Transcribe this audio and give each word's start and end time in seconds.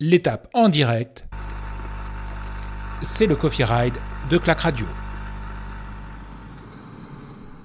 L'étape 0.00 0.48
en 0.54 0.68
direct, 0.68 1.26
c'est 3.02 3.26
le 3.26 3.34
Coffee 3.34 3.64
Ride 3.64 3.94
de 4.30 4.38
Clac 4.38 4.60
Radio. 4.60 4.86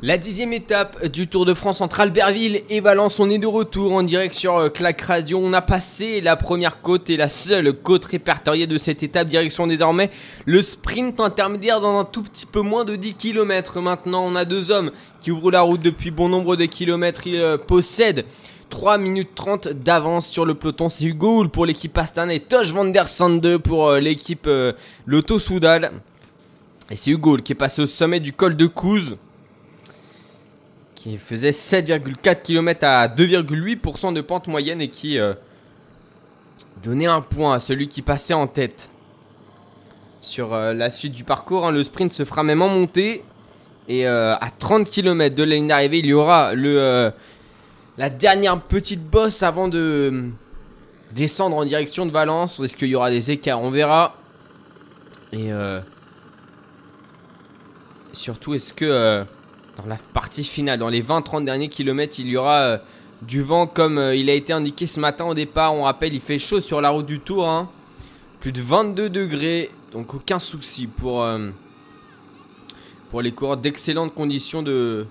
La 0.02 0.18
dixième 0.18 0.52
étape 0.52 1.06
du 1.06 1.28
Tour 1.28 1.46
de 1.46 1.54
France 1.54 1.80
entre 1.80 2.00
Albertville 2.00 2.64
et 2.72 2.80
Valence, 2.80 3.20
on 3.20 3.30
est 3.30 3.38
de 3.38 3.46
retour 3.46 3.94
en 3.94 4.02
direct 4.02 4.34
sur 4.34 4.58
euh, 4.58 4.70
Clac 4.70 5.00
Radio. 5.02 5.40
On 5.44 5.54
a 5.54 5.62
passé 5.62 6.22
la 6.22 6.36
première 6.36 6.82
côte 6.82 7.08
et 7.12 7.18
la 7.18 7.30
seule 7.30 7.72
côte 7.72 8.06
répertoriée 8.06 8.66
de 8.66 8.80
cette 8.80 9.04
étape. 9.04 9.28
Direction 9.28 9.68
désormais 9.68 10.10
le 10.48 10.64
sprint 10.64 11.20
intermédiaire 11.20 11.82
dans 11.82 12.00
un 12.00 12.04
tout 12.04 12.24
petit 12.24 12.48
peu 12.48 12.62
moins 12.62 12.84
de 12.84 12.96
10 12.96 13.14
km. 13.14 13.80
Maintenant, 13.80 14.26
on 14.26 14.36
a 14.36 14.44
deux 14.44 14.72
hommes 14.72 14.90
qui 15.22 15.30
ouvrent 15.30 15.52
la 15.52 15.62
route 15.62 15.82
depuis 15.82 16.10
bon 16.10 16.30
nombre 16.30 16.56
de 16.56 16.66
kilomètres. 16.66 17.28
Ils 17.28 17.36
euh, 17.36 17.58
possèdent 17.60 18.26
3 18.74 18.98
minutes 18.98 19.36
30 19.36 19.68
d'avance 19.68 20.28
sur 20.28 20.46
le 20.46 20.56
peloton. 20.56 20.90
C'est 20.90 21.06
Hugo 21.06 21.48
pour 21.48 21.68
l'équipe 21.68 21.96
Astana 21.96 22.34
et 22.34 22.40
Tosh 22.40 22.72
van 22.72 22.86
der 22.86 23.08
Sande 23.08 23.58
pour 23.58 23.88
euh, 23.88 24.00
l'équipe 24.00 24.50
Lotto 25.06 25.38
Soudal. 25.38 25.92
Et 26.90 26.96
c'est 26.96 27.12
Hugo 27.12 27.38
qui 27.38 27.52
est 27.52 27.56
passé 27.56 27.84
au 27.84 27.86
sommet 27.86 28.20
du 28.20 28.34
col 28.34 28.58
de 28.58 28.66
Couze 28.66 29.18
qui 31.04 31.18
faisait 31.18 31.52
7,4 31.52 32.42
km 32.42 32.80
à 32.84 33.10
2,8% 33.10 34.14
de 34.14 34.22
pente 34.22 34.48
moyenne 34.48 34.80
et 34.80 34.88
qui 34.88 35.20
euh, 35.20 35.34
donnait 36.82 37.08
un 37.08 37.20
point 37.20 37.56
à 37.56 37.60
celui 37.60 37.90
qui 37.90 38.02
passait 38.02 38.34
en 38.34 38.48
tête. 38.48 38.90
Sur 40.22 40.54
euh, 40.54 40.74
la 40.74 40.90
suite 40.90 41.12
du 41.12 41.26
parcours, 41.26 41.68
hein, 41.68 41.72
le 41.72 41.84
sprint 41.84 42.14
se 42.14 42.24
fera 42.24 42.44
même 42.44 42.62
en 42.62 42.70
montée. 42.70 43.26
Et 43.90 44.08
euh, 44.08 44.36
à 44.36 44.50
30 44.50 44.90
km 44.90 45.36
de 45.36 45.44
la 45.44 45.56
ligne 45.56 45.68
d'arrivée, 45.68 46.00
il 46.00 46.06
y 46.06 46.14
aura 46.14 46.54
le, 46.54 47.12
la 47.98 48.10
dernière 48.10 48.60
petite 48.60 49.04
bosse 49.04 49.44
avant 49.44 49.68
de 49.68 50.30
descendre 51.12 51.58
en 51.58 51.66
direction 51.66 52.06
de 52.06 52.12
Valence. 52.12 52.60
Est-ce 52.60 52.78
qu'il 52.78 52.90
y 52.90 52.96
aura 52.96 53.12
des 53.12 53.32
écarts 53.32 53.62
On 53.62 53.72
verra. 53.72 54.16
Et 55.32 55.50
surtout, 58.12 58.54
est-ce 58.54 58.74
que 58.74 59.26
dans 59.78 59.86
la 59.88 59.98
partie 60.14 60.44
finale, 60.44 60.80
dans 60.80 60.90
les 60.90 61.02
20-30 61.02 61.46
derniers 61.46 61.70
kilomètres, 61.70 62.20
il 62.20 62.28
y 62.28 62.38
aura 62.38 62.60
euh, 62.60 62.78
du 63.22 63.42
vent 63.42 63.66
comme 63.68 63.98
euh, 63.98 64.16
il 64.16 64.30
a 64.30 64.34
été 64.34 64.54
indiqué 64.54 64.88
ce 64.88 65.00
matin 65.00 65.26
au 65.26 65.34
départ. 65.34 65.74
On 65.74 65.84
rappelle, 65.84 66.14
il 66.14 66.22
fait 66.22 66.40
chaud 66.40 66.62
sur 66.62 66.82
la 66.82 66.90
route 66.90 67.06
du 67.06 67.20
Tour. 67.20 67.48
Hein. 67.48 67.70
Plus 68.40 68.52
de 68.52 68.62
22 68.62 69.10
degrés, 69.10 69.72
donc 69.92 70.14
aucun 70.14 70.40
souci 70.40 70.88
pour, 70.88 71.24
euh, 71.24 71.50
pour 73.10 73.22
les 73.22 73.32
coureurs 73.32 73.58
d'excellentes 73.58 74.14
conditions 74.14 74.62
de, 74.62 75.08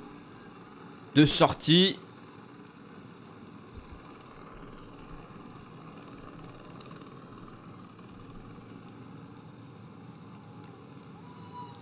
de 1.14 1.26
sortie. 1.26 1.98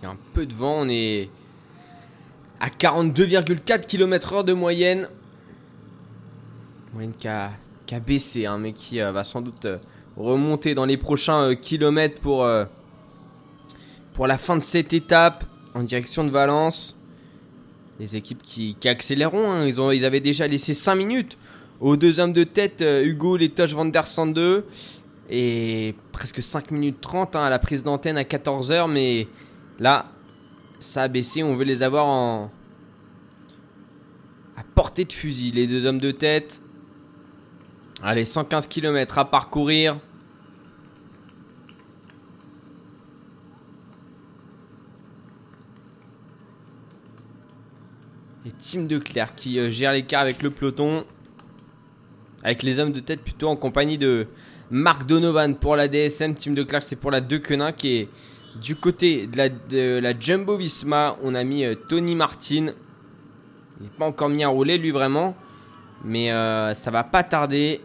un 0.11 0.17
peu 0.33 0.45
de 0.45 0.53
vent, 0.53 0.81
on 0.81 0.89
est 0.89 1.29
à 2.59 2.67
42,4 2.67 3.85
km/h 3.85 4.43
de 4.43 4.53
moyenne. 4.53 5.07
Moyenne 6.93 7.13
qui 7.17 7.27
a, 7.27 7.51
baissé, 8.05 8.45
hein, 8.45 8.57
mais 8.57 8.73
qui 8.73 9.01
euh, 9.01 9.11
va 9.11 9.23
sans 9.23 9.41
doute 9.41 9.65
euh, 9.65 9.77
remonter 10.17 10.75
dans 10.75 10.85
les 10.85 10.97
prochains 10.97 11.43
euh, 11.43 11.55
kilomètres 11.55 12.19
pour, 12.19 12.45
la 12.45 14.37
fin 14.37 14.55
de 14.55 14.61
cette 14.61 14.93
étape 14.93 15.45
en 15.73 15.83
direction 15.83 16.23
de 16.23 16.29
Valence. 16.29 16.95
Les 17.99 18.15
équipes 18.15 18.43
qui, 18.43 18.75
accéléreront, 18.85 19.51
hein. 19.51 19.65
ils 19.65 20.05
avaient 20.05 20.19
déjà 20.19 20.47
laissé 20.47 20.73
5 20.73 20.95
minutes 20.95 21.37
aux 21.79 21.95
deux 21.95 22.19
hommes 22.19 22.33
de 22.33 22.43
tête, 22.43 22.83
Hugo 22.83 23.37
Letoche 23.37 23.73
Van 23.73 23.85
der 23.85 24.05
Sande. 24.05 24.63
Et 25.29 25.95
presque 26.11 26.43
5 26.43 26.71
minutes 26.71 26.99
30 26.99 27.35
hein, 27.35 27.43
à 27.43 27.49
la 27.49 27.57
prise 27.57 27.83
d'antenne 27.83 28.17
à 28.17 28.23
14h, 28.23 28.91
mais 28.91 29.27
là, 29.81 30.05
ça 30.79 31.03
a 31.03 31.07
baissé. 31.07 31.43
On 31.43 31.55
veut 31.55 31.65
les 31.65 31.83
avoir 31.83 32.05
en 32.05 32.51
à 34.55 34.63
portée 34.75 35.05
de 35.05 35.11
fusil. 35.11 35.51
Les 35.51 35.67
deux 35.67 35.85
hommes 35.85 35.99
de 35.99 36.11
tête. 36.11 36.61
Allez, 38.03 38.23
115 38.23 38.67
km 38.67 39.17
à 39.17 39.25
parcourir. 39.25 39.99
Et 48.45 48.51
Tim 48.51 48.83
Declerc 48.83 49.35
qui 49.35 49.59
euh, 49.59 49.69
gère 49.69 49.93
l'écart 49.93 50.21
avec 50.21 50.41
le 50.43 50.51
peloton. 50.51 51.05
Avec 52.43 52.63
les 52.63 52.79
hommes 52.79 52.91
de 52.91 52.99
tête 52.99 53.21
plutôt 53.21 53.47
en 53.47 53.55
compagnie 53.55 53.97
de 53.97 54.27
Marc 54.69 55.05
Donovan 55.07 55.55
pour 55.55 55.75
la 55.75 55.87
DSM. 55.87 56.35
Tim 56.35 56.53
Declerc 56.53 56.83
c'est 56.83 56.95
pour 56.95 57.11
la 57.11 57.21
De 57.21 57.37
Quenin 57.37 57.71
qui 57.71 57.95
est 57.95 58.09
du 58.55 58.75
côté 58.75 59.27
de 59.27 59.99
la, 59.99 60.19
Jumbo 60.19 60.57
Visma, 60.57 61.17
on 61.23 61.35
a 61.35 61.43
mis 61.43 61.63
euh, 61.63 61.75
Tony 61.75 62.15
Martin. 62.15 62.67
Il 63.79 63.83
n'est 63.83 63.89
pas 63.97 64.05
encore 64.05 64.29
mis 64.29 64.43
à 64.43 64.49
rouler, 64.49 64.77
lui, 64.77 64.91
vraiment. 64.91 65.35
Mais 66.03 66.31
euh, 66.31 66.73
ça 66.73 66.91
va 66.91 67.03
pas 67.03 67.23
tarder. 67.23 67.81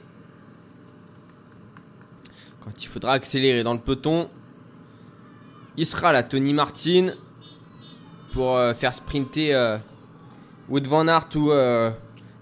Quand 2.60 2.82
il 2.82 2.86
faudra 2.86 3.12
accélérer 3.12 3.62
dans 3.62 3.74
le 3.74 3.78
peloton, 3.78 4.28
il 5.76 5.86
sera 5.86 6.12
là, 6.12 6.22
Tony 6.22 6.52
Martin. 6.52 7.12
Pour 8.32 8.56
euh, 8.56 8.74
faire 8.74 8.92
sprinter 8.92 9.78
Wood 10.68 10.86
Van 10.86 11.08
Aert 11.08 11.28
ou 11.36 11.50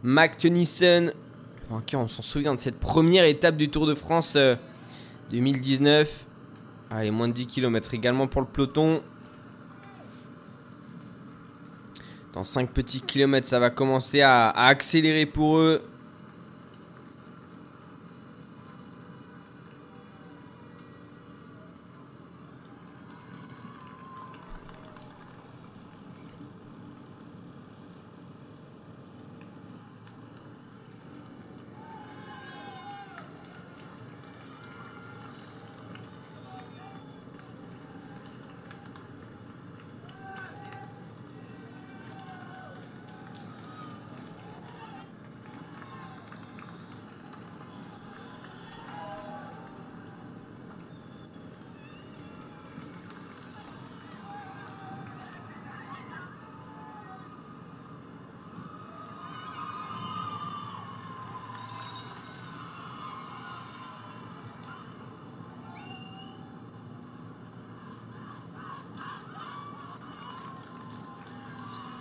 Mac 0.02 0.38
Tennyson. 0.38 1.12
on 1.70 2.08
s'en 2.08 2.22
souvient 2.22 2.54
de 2.54 2.60
cette 2.60 2.80
première 2.80 3.24
étape 3.24 3.56
du 3.56 3.68
Tour 3.68 3.86
de 3.86 3.94
France 3.94 4.36
2019. 5.30 6.26
Allez, 6.97 7.10
moins 7.10 7.27
de 7.27 7.32
10 7.32 7.49
km 7.49 7.93
également 7.94 8.28
pour 8.28 8.41
le 8.41 8.47
peloton. 8.47 9.03
Dans 12.32 12.44
5 12.44 12.71
petits 12.71 13.00
kilomètres, 13.00 13.49
ça 13.49 13.59
va 13.59 13.71
commencer 13.71 14.21
à, 14.21 14.50
à 14.50 14.69
accélérer 14.69 15.27
pour 15.27 15.59
eux. 15.59 15.82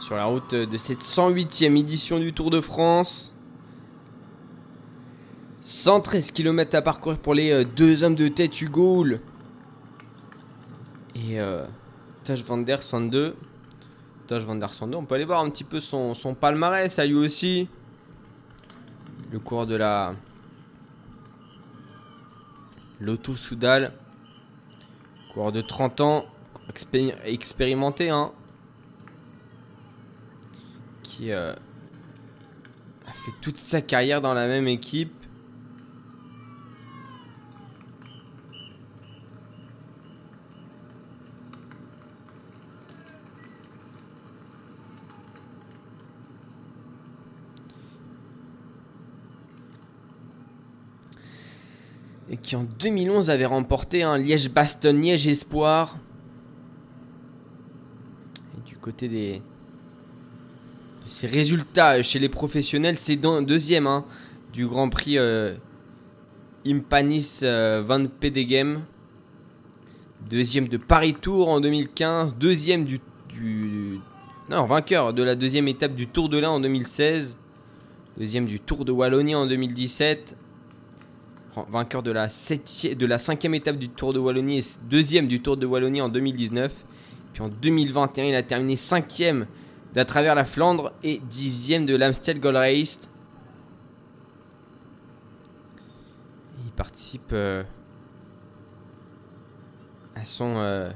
Sur 0.03 0.17
la 0.17 0.25
route 0.25 0.53
de 0.53 0.77
cette 0.77 1.01
108e 1.01 1.77
édition 1.77 2.19
du 2.19 2.33
Tour 2.33 2.49
de 2.49 2.59
France. 2.59 3.31
113 5.61 6.31
km 6.31 6.75
à 6.75 6.81
parcourir 6.81 7.17
pour 7.17 7.33
les 7.33 7.51
euh, 7.51 7.63
deux 7.63 8.03
hommes 8.03 8.15
de 8.15 8.27
tête 8.27 8.61
Hugo 8.61 9.05
et 11.15 11.39
euh, 11.39 11.65
Taj 12.25 12.43
van 12.43 12.57
der 12.57 12.83
Sande. 12.83 13.33
Taj 14.27 14.43
van 14.43 14.55
der 14.55 14.73
Sande, 14.73 14.93
on 14.93 15.05
peut 15.05 15.15
aller 15.15 15.23
voir 15.23 15.39
un 15.39 15.49
petit 15.49 15.63
peu 15.63 15.79
son, 15.79 16.13
son 16.13 16.33
palmarès 16.33 16.99
à 16.99 17.05
lui 17.05 17.15
aussi. 17.15 17.69
Le 19.31 19.39
cours 19.39 19.65
de 19.65 19.77
la 19.77 20.15
Lotto 22.99 23.37
Soudal. 23.37 23.93
Coureur 25.33 25.53
de 25.53 25.61
30 25.61 26.01
ans, 26.01 26.25
expérimenté, 27.23 28.09
hein 28.09 28.33
euh, 31.31 31.53
a 33.07 33.11
fait 33.11 33.31
toute 33.41 33.57
sa 33.57 33.81
carrière 33.81 34.21
dans 34.21 34.33
la 34.33 34.47
même 34.47 34.67
équipe. 34.67 35.13
et 52.29 52.37
qui 52.37 52.55
en 52.55 52.63
2011 52.63 53.29
avait 53.29 53.45
remporté 53.45 54.01
un 54.01 54.17
Liège-Bastogne-Liège 54.17 55.27
Espoir. 55.27 55.97
Et 58.57 58.67
du 58.67 58.75
côté 58.77 59.07
des 59.07 59.33
de 59.35 59.52
ses 61.07 61.27
résultats 61.27 62.01
chez 62.01 62.19
les 62.19 62.29
professionnels, 62.29 62.97
c'est 62.97 63.15
deuxième 63.15 63.87
hein, 63.87 64.05
du 64.53 64.65
Grand 64.67 64.89
Prix 64.89 65.17
euh, 65.17 65.55
Impanis 66.65 67.39
euh, 67.43 67.83
Van 67.85 68.05
Pedegem. 68.07 68.81
Deuxième 70.29 70.67
de 70.69 70.77
Paris 70.77 71.13
Tour 71.13 71.49
en 71.49 71.59
2015. 71.59 72.35
Deuxième 72.37 72.85
du, 72.85 72.99
du, 73.29 73.99
Non, 74.49 74.65
vainqueur 74.65 75.13
de 75.13 75.21
la 75.21 75.35
deuxième 75.35 75.67
étape 75.67 75.93
du 75.93 76.07
Tour 76.07 76.29
de 76.29 76.37
l'Ain 76.37 76.51
en 76.51 76.59
2016. 76.59 77.39
Deuxième 78.17 78.45
du 78.45 78.59
Tour 78.59 78.85
de 78.85 78.91
Wallonie 78.91 79.35
en 79.35 79.45
2017. 79.45 80.37
Vainqueur 81.69 82.01
de 82.01 82.11
la, 82.11 82.27
de 82.27 83.05
la 83.05 83.17
cinquième 83.17 83.53
étape 83.53 83.77
du 83.77 83.89
Tour 83.89 84.13
de 84.13 84.19
Wallonie 84.19 84.59
et 84.59 84.63
deuxième 84.89 85.27
du 85.27 85.41
Tour 85.41 85.57
de 85.57 85.65
Wallonie 85.65 86.01
en 86.01 86.09
2019. 86.09 86.73
Puis 87.33 87.41
en 87.43 87.49
2021, 87.49 88.25
il 88.25 88.35
a 88.35 88.43
terminé 88.43 88.75
cinquième 88.75 89.45
d'à 89.93 90.05
travers 90.05 90.35
la 90.35 90.45
Flandre 90.45 90.91
et 91.03 91.19
dixième 91.29 91.85
de 91.85 91.95
l'Amstel 91.95 92.39
Gold 92.39 92.57
Race. 92.57 93.09
Il 96.65 96.71
participe 96.71 97.31
euh, 97.31 97.63
à 100.15 100.25
son 100.25 100.55
euh, 100.57 100.89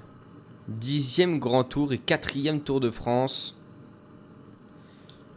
dixième 0.67 1.39
grand 1.39 1.63
tour 1.63 1.93
et 1.93 1.99
quatrième 1.99 2.61
Tour 2.61 2.79
de 2.79 2.89
France. 2.89 3.55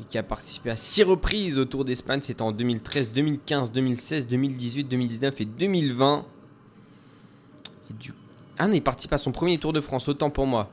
Et 0.00 0.04
qui 0.04 0.16
a 0.16 0.22
participé 0.22 0.70
à 0.70 0.76
six 0.76 1.02
reprises 1.02 1.58
au 1.58 1.66
Tour 1.66 1.84
d'Espagne. 1.84 2.22
C'était 2.22 2.40
en 2.40 2.52
2013, 2.52 3.12
2015, 3.12 3.70
2016, 3.72 4.26
2018, 4.26 4.84
2019 4.84 5.40
et 5.42 5.44
2020. 5.44 6.24
du... 7.90 8.14
Ah 8.58 8.66
non, 8.66 8.72
il 8.72 8.82
participe 8.82 9.12
à 9.12 9.18
son 9.18 9.32
premier 9.32 9.58
Tour 9.58 9.74
de 9.74 9.82
France, 9.82 10.08
autant 10.08 10.30
pour 10.30 10.46
moi. 10.46 10.70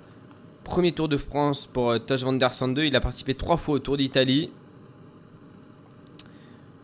Premier 0.68 0.92
Tour 0.92 1.08
de 1.08 1.16
France 1.16 1.66
pour 1.66 1.92
euh, 1.92 1.98
Tosh 1.98 2.24
Van 2.24 2.34
Der 2.34 2.54
Sande. 2.54 2.80
Il 2.80 2.96
a 2.98 3.00
participé 3.00 3.34
trois 3.34 3.56
fois 3.56 3.76
au 3.76 3.80
Tour 3.80 3.96
d'Italie. 3.96 4.52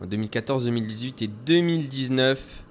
En 0.02 0.06
2014, 0.06 0.64
2018 0.64 1.20
et 1.20 1.26
2019. 1.28 2.62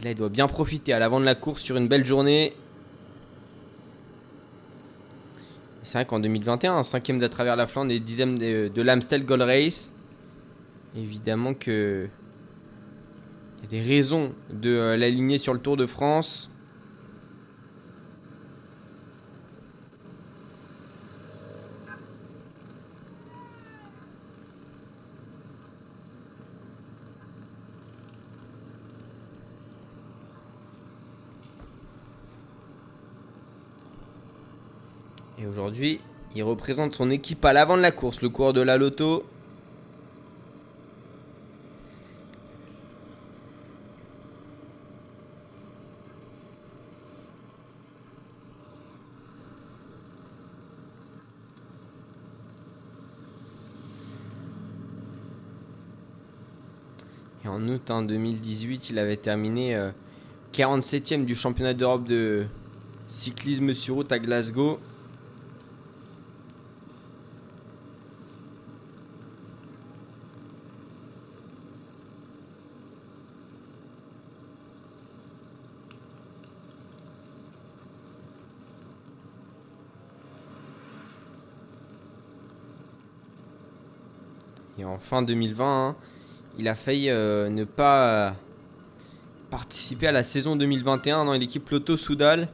Et 0.00 0.04
là, 0.04 0.10
il 0.12 0.16
doit 0.16 0.30
bien 0.30 0.48
profiter 0.48 0.94
à 0.94 0.98
l'avant 0.98 1.20
de 1.20 1.26
la 1.26 1.34
course 1.34 1.60
sur 1.60 1.76
une 1.76 1.86
belle 1.86 2.06
journée. 2.06 2.54
C'est 5.82 5.98
vrai 5.98 6.06
qu'en 6.06 6.18
2021, 6.18 6.82
cinquième 6.82 7.20
d'à 7.20 7.28
travers 7.28 7.56
la 7.56 7.66
Flandre 7.66 7.92
et 7.92 8.00
dixième 8.00 8.38
de, 8.38 8.68
de 8.74 8.82
l'Amstel 8.82 9.26
Gold 9.26 9.42
Race. 9.42 9.92
Évidemment 10.96 11.52
que 11.52 12.08
il 13.58 13.62
y 13.62 13.66
a 13.66 13.82
des 13.82 13.86
raisons 13.86 14.32
de 14.50 14.70
euh, 14.70 14.96
l'aligner 14.96 15.36
sur 15.36 15.52
le 15.52 15.60
Tour 15.60 15.76
de 15.76 15.84
France. 15.84 16.50
Et 35.38 35.46
aujourd'hui, 35.46 36.00
il 36.34 36.42
représente 36.42 36.94
son 36.94 37.10
équipe 37.10 37.44
à 37.44 37.52
l'avant 37.52 37.76
de 37.76 37.82
la 37.82 37.90
course, 37.90 38.22
le 38.22 38.30
cours 38.30 38.54
de 38.54 38.62
la 38.62 38.78
loto. 38.78 39.24
Et 57.44 57.48
en 57.48 57.68
août 57.68 57.90
en 57.90 58.00
2018, 58.00 58.88
il 58.88 58.98
avait 58.98 59.18
terminé 59.18 59.78
47e 60.54 61.20
euh, 61.20 61.24
du 61.24 61.34
championnat 61.34 61.74
d'Europe 61.74 62.04
de 62.08 62.46
cyclisme 63.06 63.74
sur 63.74 63.96
route 63.96 64.10
à 64.12 64.18
Glasgow. 64.18 64.80
Fin 84.98 85.22
2020, 85.22 85.88
hein, 85.88 85.96
il 86.58 86.68
a 86.68 86.74
failli 86.74 87.10
euh, 87.10 87.48
ne 87.48 87.64
pas 87.64 88.34
participer 89.50 90.06
à 90.06 90.12
la 90.12 90.22
saison 90.22 90.56
2021 90.56 91.24
dans 91.24 91.32
l'équipe 91.34 91.68
Lotto 91.70 91.96
Soudal. 91.96 92.48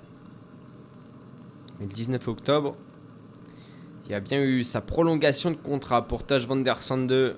le 1.81 1.87
19 1.87 2.29
octobre, 2.29 2.77
il 4.09 4.15
a 4.15 4.21
bien 4.21 4.43
eu 4.43 4.65
sa 4.65 4.81
prolongation 4.81 5.51
de 5.51 5.57
contrat 5.57 6.07
pour 6.07 6.25
Taj 6.25 6.47
van 6.47 6.57
der 6.57 6.83
Sande. 6.83 7.37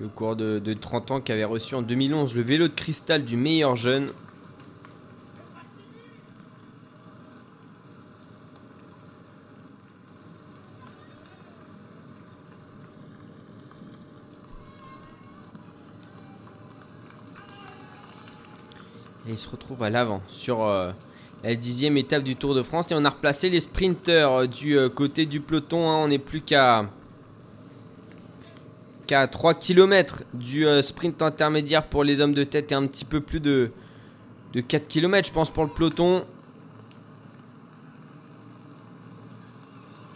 Le 0.00 0.08
cours 0.08 0.34
de, 0.34 0.58
de 0.58 0.74
30 0.74 1.10
ans 1.12 1.20
qui 1.20 1.30
avait 1.30 1.44
reçu 1.44 1.74
en 1.74 1.82
2011 1.82 2.34
le 2.34 2.42
vélo 2.42 2.68
de 2.68 2.74
cristal 2.74 3.24
du 3.24 3.36
meilleur 3.36 3.76
jeune. 3.76 4.10
Il 19.34 19.38
se 19.38 19.48
retrouve 19.48 19.82
à 19.82 19.90
l'avant 19.90 20.22
sur 20.28 20.62
euh, 20.62 20.92
la 21.42 21.56
dixième 21.56 21.96
étape 21.96 22.22
du 22.22 22.36
Tour 22.36 22.54
de 22.54 22.62
France. 22.62 22.92
Et 22.92 22.94
on 22.94 23.04
a 23.04 23.10
replacé 23.10 23.50
les 23.50 23.60
sprinters 23.60 24.30
euh, 24.30 24.46
du 24.46 24.78
euh, 24.78 24.88
côté 24.88 25.26
du 25.26 25.40
peloton. 25.40 25.90
Hein. 25.90 25.96
On 25.96 26.08
n'est 26.08 26.18
plus 26.18 26.40
qu'à 26.40 26.88
qu'à 29.06 29.26
3 29.26 29.54
km 29.54 30.22
du 30.32 30.64
sprint 30.80 31.20
intermédiaire 31.20 31.86
pour 31.86 32.04
les 32.04 32.22
hommes 32.22 32.32
de 32.32 32.42
tête 32.42 32.72
et 32.72 32.74
un 32.74 32.86
petit 32.86 33.04
peu 33.04 33.20
plus 33.20 33.38
de, 33.38 33.70
de 34.54 34.60
4 34.62 34.88
km, 34.88 35.28
je 35.28 35.32
pense, 35.32 35.50
pour 35.50 35.64
le 35.64 35.68
peloton. 35.68 36.24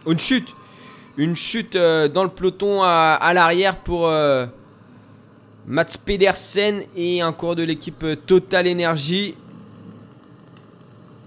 Une 0.07 0.17
chute. 0.17 0.55
Une 1.17 1.35
chute 1.35 1.77
dans 1.77 2.23
le 2.23 2.29
peloton 2.29 2.81
à, 2.81 3.13
à 3.21 3.33
l'arrière 3.35 3.77
pour 3.77 4.09
Mats 5.67 5.97
Pedersen 6.03 6.83
et 6.95 7.21
un 7.21 7.31
cours 7.31 7.55
de 7.55 7.63
l'équipe 7.63 8.05
Total 8.25 8.67
Energy. 8.67 9.35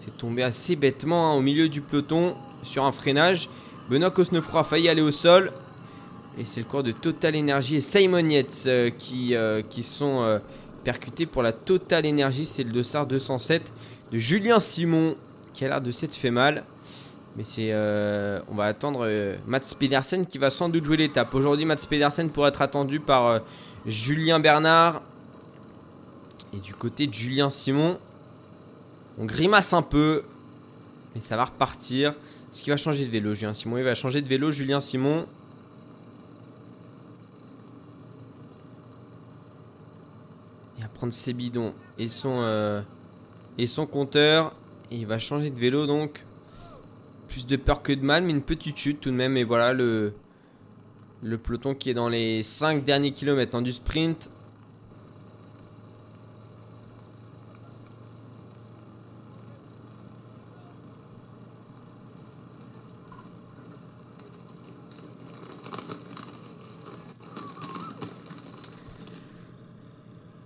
C'est 0.05 0.17
tombé 0.17 0.43
assez 0.43 0.75
bêtement 0.77 1.31
hein, 1.31 1.35
au 1.35 1.41
milieu 1.41 1.69
du 1.69 1.81
peloton 1.81 2.35
sur 2.63 2.85
un 2.85 2.93
freinage. 2.93 3.49
Benoît 3.89 4.11
Cosnefroy 4.11 4.61
a 4.61 4.65
failli 4.65 4.89
aller 4.89 5.03
au 5.03 5.11
sol. 5.11 5.53
Et 6.39 6.47
c'est 6.47 6.61
le 6.61 6.67
cours 6.67 6.83
de 6.83 6.93
Total 6.93 7.37
Energy 7.37 7.77
et 7.77 7.81
Simon 7.81 8.27
Yates 8.27 8.65
euh, 8.67 8.91
qui, 8.91 9.35
euh, 9.35 9.61
qui 9.69 9.83
sont 9.83 10.23
euh, 10.23 10.39
percutés 10.83 11.27
pour 11.27 11.43
la 11.43 11.53
Total 11.53 12.07
Energy. 12.07 12.47
C'est 12.47 12.65
le 12.65 12.73
dossard 12.73 13.07
207 13.07 13.71
de 14.11 14.19
Julien 14.19 14.59
Simon 14.59 15.15
qui 15.53 15.65
a 15.67 15.69
l'air 15.69 15.81
de 15.83 15.91
s'être 15.91 16.15
fait 16.15 16.31
mal. 16.31 16.65
Mais 17.37 17.45
c'est, 17.45 17.73
on 18.49 18.55
va 18.55 18.65
attendre 18.65 19.09
Mats 19.47 19.75
Pedersen 19.79 20.27
qui 20.27 20.37
va 20.37 20.51
sans 20.51 20.69
doute 20.69 20.85
jouer 20.85 20.99
l'étape. 20.99 21.35
Aujourd'hui, 21.35 21.65
Mats 21.65 21.87
Pedersen 21.89 22.29
pourrait 22.29 22.51
être 22.51 22.61
attendu 22.61 23.01
par 23.01 23.41
Julien 23.87 24.41
Bernard. 24.41 25.03
Et 26.55 26.59
du 26.59 26.75
côté 26.75 27.07
de 27.07 27.15
Julien 27.15 27.51
Simon, 27.51 27.99
on 29.19 29.25
grimace 29.25 29.73
un 29.73 29.83
peu. 29.83 30.23
Mais 31.15 31.21
ça 31.21 31.37
va 31.37 31.47
repartir. 31.47 32.11
Est-ce 32.11 32.63
qu'il 32.63 32.73
va 32.73 32.77
changer 32.77 33.07
de 33.07 33.11
vélo, 33.11 33.35
Julien 33.35 33.55
Simon 33.55 33.79
Il 33.79 33.85
va 33.85 33.95
changer 33.95 34.21
de 34.21 34.29
vélo, 34.29 34.51
Julien 34.51 34.81
Simon. 34.81 35.27
Il 40.77 40.83
va 40.83 40.89
prendre 40.89 41.13
ses 41.13 41.33
bidons 41.33 41.75
et 41.99 42.09
son, 42.09 42.41
euh, 42.43 42.83
et 43.57 43.67
son 43.67 43.87
compteur. 43.87 44.53
Et 44.91 44.97
il 44.97 45.07
va 45.07 45.19
changer 45.19 45.51
de 45.51 45.59
vélo 45.59 45.87
donc. 45.87 46.25
Plus 47.29 47.47
de 47.47 47.57
peur 47.57 47.83
que 47.83 47.95
de 47.95 48.05
mal, 48.05 48.25
mais 48.25 48.33
une 48.33 48.43
petite 48.43 48.77
chute 48.77 49.01
tout 49.01 49.11
de 49.11 49.17
même. 49.17 49.39
Et 49.39 49.45
voilà 49.45 49.73
le, 49.73 50.13
le 51.25 51.39
peloton 51.39 51.77
qui 51.77 51.89
est 51.89 51.95
dans 51.95 52.09
les 52.09 52.43
5 52.43 52.85
derniers 52.85 53.13
kilomètres 53.13 53.55
hein, 53.55 53.63
du 53.63 53.73
sprint. 53.73 54.29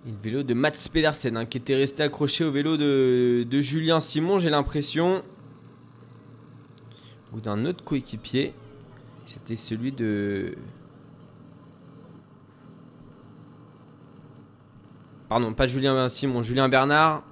Une 0.04 0.16
vélo 0.22 0.42
de 0.42 0.52
Mats 0.52 0.72
Pedersen 0.92 1.38
hein, 1.38 1.46
qui 1.46 1.56
était 1.56 1.74
resté 1.74 2.02
accroché 2.02 2.44
au 2.44 2.52
vélo 2.52 2.76
de, 2.76 3.46
de 3.48 3.60
Julien 3.62 4.00
Simon, 4.00 4.38
j'ai 4.38 4.50
l'impression. 4.50 5.22
Ou 7.32 7.40
d'un 7.40 7.64
autre 7.64 7.82
coéquipier. 7.82 8.52
C'était 9.26 9.56
celui 9.56 9.90
de. 9.90 10.54
Pardon, 15.28 15.52
pas 15.52 15.66
Julien 15.66 16.08
Simon, 16.08 16.44
Julien 16.44 16.68
Bernard. 16.68 17.24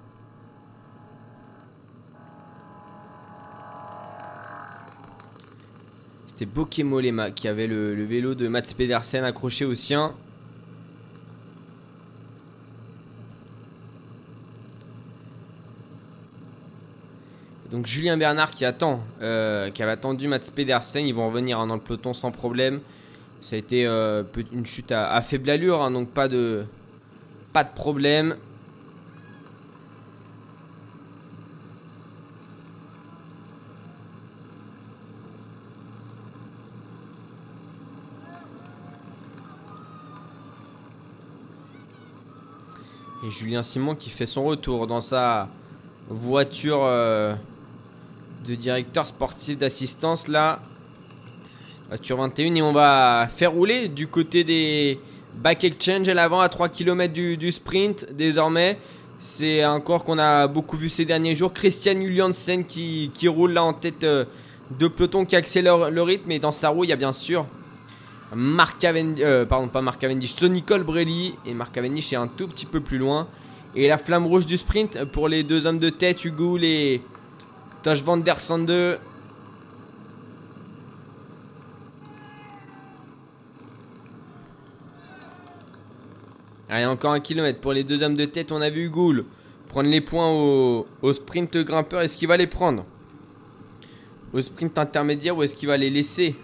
C'était 6.26 6.46
Bokemolema 6.46 7.30
qui 7.30 7.46
avait 7.46 7.68
le 7.68 8.04
vélo 8.04 8.34
de 8.34 8.48
Mats 8.48 8.74
Pedersen 8.76 9.22
accroché 9.22 9.64
au 9.64 9.74
sien. 9.74 10.16
Julien 17.84 18.16
Bernard 18.16 18.50
qui 18.50 18.64
attend, 18.64 19.00
euh, 19.20 19.70
qui 19.70 19.82
avait 19.82 19.92
attendu 19.92 20.26
Mats 20.26 20.38
Pedersen, 20.54 21.06
ils 21.06 21.14
vont 21.14 21.26
revenir 21.28 21.58
hein, 21.58 21.66
dans 21.66 21.74
le 21.74 21.80
peloton 21.80 22.14
sans 22.14 22.30
problème. 22.30 22.80
Ça 23.40 23.56
a 23.56 23.58
été 23.58 23.86
euh, 23.86 24.22
une 24.52 24.64
chute 24.64 24.90
à, 24.90 25.12
à 25.12 25.20
faible 25.20 25.50
allure, 25.50 25.82
hein, 25.82 25.90
donc 25.90 26.08
pas 26.08 26.28
de, 26.28 26.64
pas 27.52 27.62
de 27.62 27.74
problème. 27.74 28.36
Et 43.26 43.30
Julien 43.30 43.62
Simon 43.62 43.94
qui 43.94 44.10
fait 44.10 44.26
son 44.26 44.44
retour 44.44 44.86
dans 44.86 45.00
sa 45.00 45.48
voiture 46.08 46.84
euh, 46.84 47.34
de 48.46 48.54
directeur 48.54 49.06
sportif 49.06 49.58
d'assistance 49.58 50.28
là. 50.28 50.60
Voiture 51.88 52.16
21 52.16 52.54
et 52.54 52.62
on 52.62 52.72
va 52.72 53.28
faire 53.34 53.52
rouler 53.52 53.88
du 53.88 54.06
côté 54.06 54.44
des 54.44 54.98
back 55.38 55.64
exchange 55.64 56.08
à 56.08 56.14
l'avant 56.14 56.40
à 56.40 56.48
3 56.48 56.68
km 56.68 57.12
du, 57.12 57.52
sprint 57.52 58.06
désormais. 58.12 58.78
C'est 59.20 59.62
un 59.62 59.80
corps 59.80 60.04
qu'on 60.04 60.18
a 60.18 60.46
beaucoup 60.46 60.76
vu 60.76 60.88
ces 60.88 61.04
derniers 61.04 61.34
jours. 61.34 61.52
Christian 61.52 61.94
Juliansen 61.94 62.64
qui, 62.64 63.10
qui 63.14 63.28
roule 63.28 63.52
là 63.52 63.64
en 63.64 63.72
tête 63.72 64.04
euh, 64.04 64.24
de 64.78 64.88
peloton 64.88 65.24
qui 65.24 65.36
accélère 65.36 65.90
le 65.90 66.02
rythme 66.02 66.30
et 66.30 66.38
dans 66.38 66.52
sa 66.52 66.68
roue 66.68 66.84
il 66.84 66.90
y 66.90 66.92
a 66.92 66.96
bien 66.96 67.12
sûr 67.12 67.46
Mark 68.34 68.78
Cavendish, 68.78 69.24
euh, 69.24 69.44
pardon 69.44 69.68
pas 69.68 69.80
Mark 69.80 70.00
Cavendish, 70.00 70.34
Sonny 70.34 70.62
Colbrelli 70.62 71.34
et 71.46 71.54
Mark 71.54 71.72
Cavendish 71.72 72.12
est 72.12 72.16
un 72.16 72.26
tout 72.26 72.48
petit 72.48 72.66
peu 72.66 72.80
plus 72.80 72.98
loin. 72.98 73.28
Et 73.76 73.88
la 73.88 73.98
flamme 73.98 74.26
rouge 74.26 74.46
du 74.46 74.56
sprint 74.56 75.04
pour 75.04 75.28
les 75.28 75.42
deux 75.42 75.66
hommes 75.66 75.78
de 75.78 75.90
tête, 75.90 76.24
Hugo 76.24 76.58
et 76.58 77.00
Tosh 77.84 78.02
Van. 78.02 78.18
Allez, 86.70 86.86
encore 86.86 87.12
un 87.12 87.20
kilomètre 87.20 87.60
pour 87.60 87.74
les 87.74 87.84
deux 87.84 88.02
hommes 88.02 88.14
de 88.14 88.24
tête. 88.24 88.52
On 88.52 88.62
a 88.62 88.70
vu 88.70 88.86
Hugo 88.86 89.12
prendre 89.68 89.90
les 89.90 90.00
points 90.00 90.30
au, 90.30 90.86
au 91.02 91.12
sprint 91.12 91.58
grimpeur. 91.58 92.00
Est-ce 92.00 92.16
qu'il 92.16 92.26
va 92.26 92.38
les 92.38 92.46
prendre 92.46 92.86
Au 94.32 94.40
sprint 94.40 94.78
intermédiaire 94.78 95.36
ou 95.36 95.42
est-ce 95.42 95.54
qu'il 95.54 95.68
va 95.68 95.76
les 95.76 95.90
laisser 95.90 96.36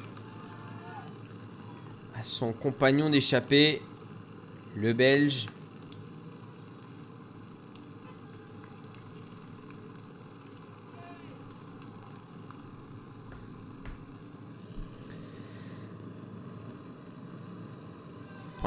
à 2.20 2.22
son 2.22 2.52
compagnon 2.52 3.08
d'échappée, 3.08 3.80
le 4.76 4.92
Belge 4.92 5.46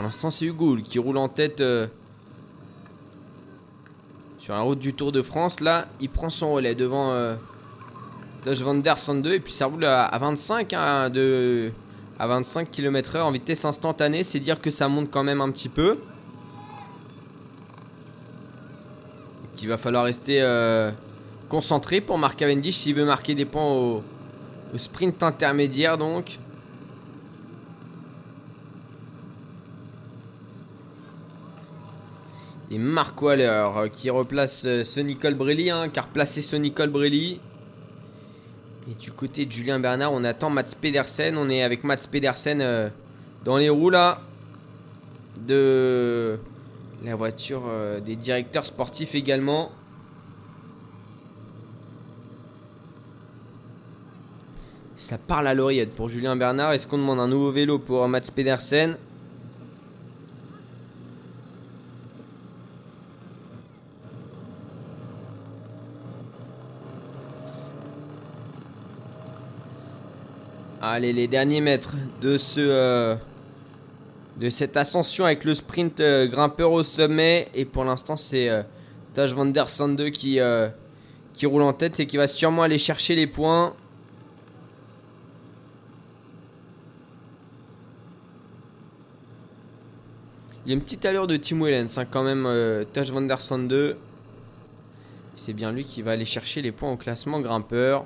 l'instant, 0.03 0.29
c'est 0.29 0.45
Hugo 0.45 0.77
qui 0.83 0.99
roule 0.99 1.17
en 1.17 1.29
tête 1.29 1.61
euh, 1.61 1.87
sur 4.39 4.53
la 4.53 4.61
route 4.61 4.79
du 4.79 4.93
Tour 4.93 5.11
de 5.11 5.21
France. 5.21 5.59
Là, 5.59 5.87
il 6.01 6.09
prend 6.09 6.29
son 6.29 6.53
relais 6.53 6.75
devant 6.75 7.11
euh, 7.11 7.35
Dodge 8.45 8.61
Van 8.61 8.75
Der 8.75 8.97
Sande 8.97 9.25
et 9.27 9.39
puis 9.39 9.53
ça 9.53 9.65
roule 9.65 9.85
à, 9.85 10.05
à 10.05 10.17
25 10.17 10.73
hein, 10.73 11.09
de, 11.09 11.71
à 12.19 12.27
25 12.27 12.69
km/h 12.69 13.21
en 13.21 13.31
vitesse 13.31 13.65
instantanée. 13.65 14.23
C'est 14.23 14.39
dire 14.39 14.59
que 14.61 14.71
ça 14.71 14.87
monte 14.87 15.09
quand 15.09 15.23
même 15.23 15.41
un 15.41 15.51
petit 15.51 15.69
peu. 15.69 15.97
Qu'il 19.55 19.69
va 19.69 19.77
falloir 19.77 20.03
rester 20.03 20.41
euh, 20.41 20.91
concentré 21.49 22.01
pour 22.01 22.17
Mark 22.17 22.37
Cavendish 22.37 22.75
s'il 22.75 22.95
veut 22.95 23.05
marquer 23.05 23.35
des 23.35 23.45
points 23.45 23.65
au, 23.65 24.03
au 24.73 24.77
sprint 24.77 25.23
intermédiaire 25.23 25.97
donc. 25.97 26.39
Et 32.73 32.79
Mark 32.79 33.21
Waller 33.21 33.43
euh, 33.43 33.87
qui 33.87 34.09
replace 34.09 34.63
euh, 34.65 34.83
Sonny 34.83 35.15
Colbrelli, 35.15 35.69
hein, 35.69 35.89
qui 35.89 35.99
a 35.99 36.01
replacé 36.01 36.41
Sonny 36.41 36.71
Colbrelli. 36.71 37.39
Et 38.89 38.95
du 38.95 39.11
côté 39.11 39.45
de 39.45 39.51
Julien 39.51 39.79
Bernard, 39.79 40.11
on 40.11 40.23
attend 40.23 40.49
Mats 40.49 40.73
Pedersen. 40.81 41.37
On 41.37 41.49
est 41.49 41.61
avec 41.61 41.83
Mats 41.83 42.07
Pedersen 42.11 42.61
euh, 42.63 42.89
dans 43.45 43.57
les 43.57 43.69
roues 43.69 43.91
là 43.91 44.21
de 45.45 46.39
la 47.05 47.15
voiture 47.15 47.63
des 48.03 48.15
directeurs 48.15 48.65
sportifs 48.65 49.13
également. 49.13 49.71
Ça 54.95 55.17
parle 55.19 55.47
à 55.47 55.53
l'oreillette 55.53 55.93
pour 55.93 56.09
Julien 56.09 56.35
Bernard. 56.35 56.73
Est-ce 56.73 56.87
qu'on 56.87 56.97
demande 56.97 57.19
un 57.19 57.27
nouveau 57.27 57.51
vélo 57.51 57.77
pour 57.77 58.07
Mats 58.07 58.31
Pedersen? 58.33 58.97
Allez, 70.95 71.11
les 71.11 71.27
derniers 71.27 71.59
mètres 71.59 71.95
de 72.21 72.37
ce 72.37 72.59
euh, 72.59 73.15
de 74.37 74.51
cette 74.51 74.77
ascension 74.77 75.25
avec 75.25 75.43
le 75.43 75.55
sprint 75.55 75.99
euh, 75.99 76.27
grimpeur 76.27 76.71
au 76.71 76.83
sommet 76.83 77.47
et 77.55 77.65
pour 77.65 77.83
l'instant 77.83 78.15
c'est 78.15 78.47
euh, 78.47 78.61
Taj 79.15 79.33
van 79.33 79.47
der 79.47 79.69
Sande 79.69 80.11
qui 80.11 80.39
euh, 80.39 80.67
qui 81.33 81.47
roule 81.47 81.63
en 81.63 81.73
tête 81.73 81.99
et 81.99 82.05
qui 82.05 82.17
va 82.17 82.27
sûrement 82.27 82.61
aller 82.61 82.77
chercher 82.77 83.15
les 83.15 83.25
points. 83.25 83.73
Il 90.67 90.69
y 90.69 90.73
a 90.73 90.75
une 90.75 90.83
petite 90.83 91.05
allure 91.05 91.25
de 91.25 91.37
Tim 91.37 91.59
Wellens 91.59 91.97
hein, 91.97 92.05
quand 92.05 92.21
même 92.21 92.47
Taj 92.93 93.09
van 93.09 93.21
der 93.21 93.41
Sande. 93.41 93.97
C'est 95.37 95.53
bien 95.53 95.71
lui 95.71 95.85
qui 95.85 96.03
va 96.03 96.11
aller 96.11 96.25
chercher 96.25 96.61
les 96.61 96.71
points 96.71 96.91
au 96.91 96.97
classement 96.97 97.39
grimpeur. 97.39 98.05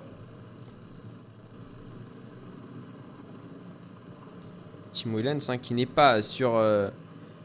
Tim 5.07 5.15
Wellens 5.15 5.49
hein, 5.49 5.57
qui 5.57 5.73
n'est 5.73 5.85
pas 5.85 6.21
sur, 6.21 6.55
euh, 6.55 6.89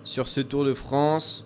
sur 0.04 0.28
ce 0.28 0.40
Tour 0.40 0.64
de 0.64 0.74
France. 0.74 1.44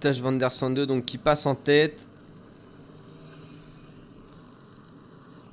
Taj 0.00 0.20
van 0.20 0.32
der 0.32 0.50
Sande 0.50 0.80
donc 0.80 1.04
qui 1.04 1.18
passe 1.18 1.46
en 1.46 1.54
tête. 1.54 2.08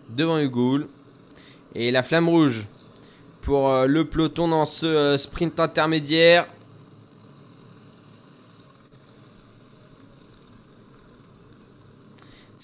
Devant 0.09 0.39
Hugo. 0.39 0.79
Et 1.75 1.91
la 1.91 2.01
flamme 2.01 2.29
rouge 2.29 2.67
pour 3.41 3.69
euh, 3.69 3.87
le 3.87 4.05
peloton 4.05 4.47
dans 4.47 4.65
ce 4.65 4.85
euh, 4.85 5.17
sprint 5.17 5.59
intermédiaire. 5.59 6.47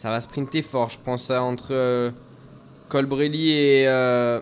Ça 0.04 0.10
va 0.10 0.20
sprinter 0.20 0.62
fort, 0.62 0.90
je 0.90 1.00
pense, 1.02 1.24
ça, 1.24 1.42
entre 1.42 1.70
euh, 1.72 2.12
Colbrelli 2.90 3.52
et, 3.52 3.88
euh, 3.88 4.42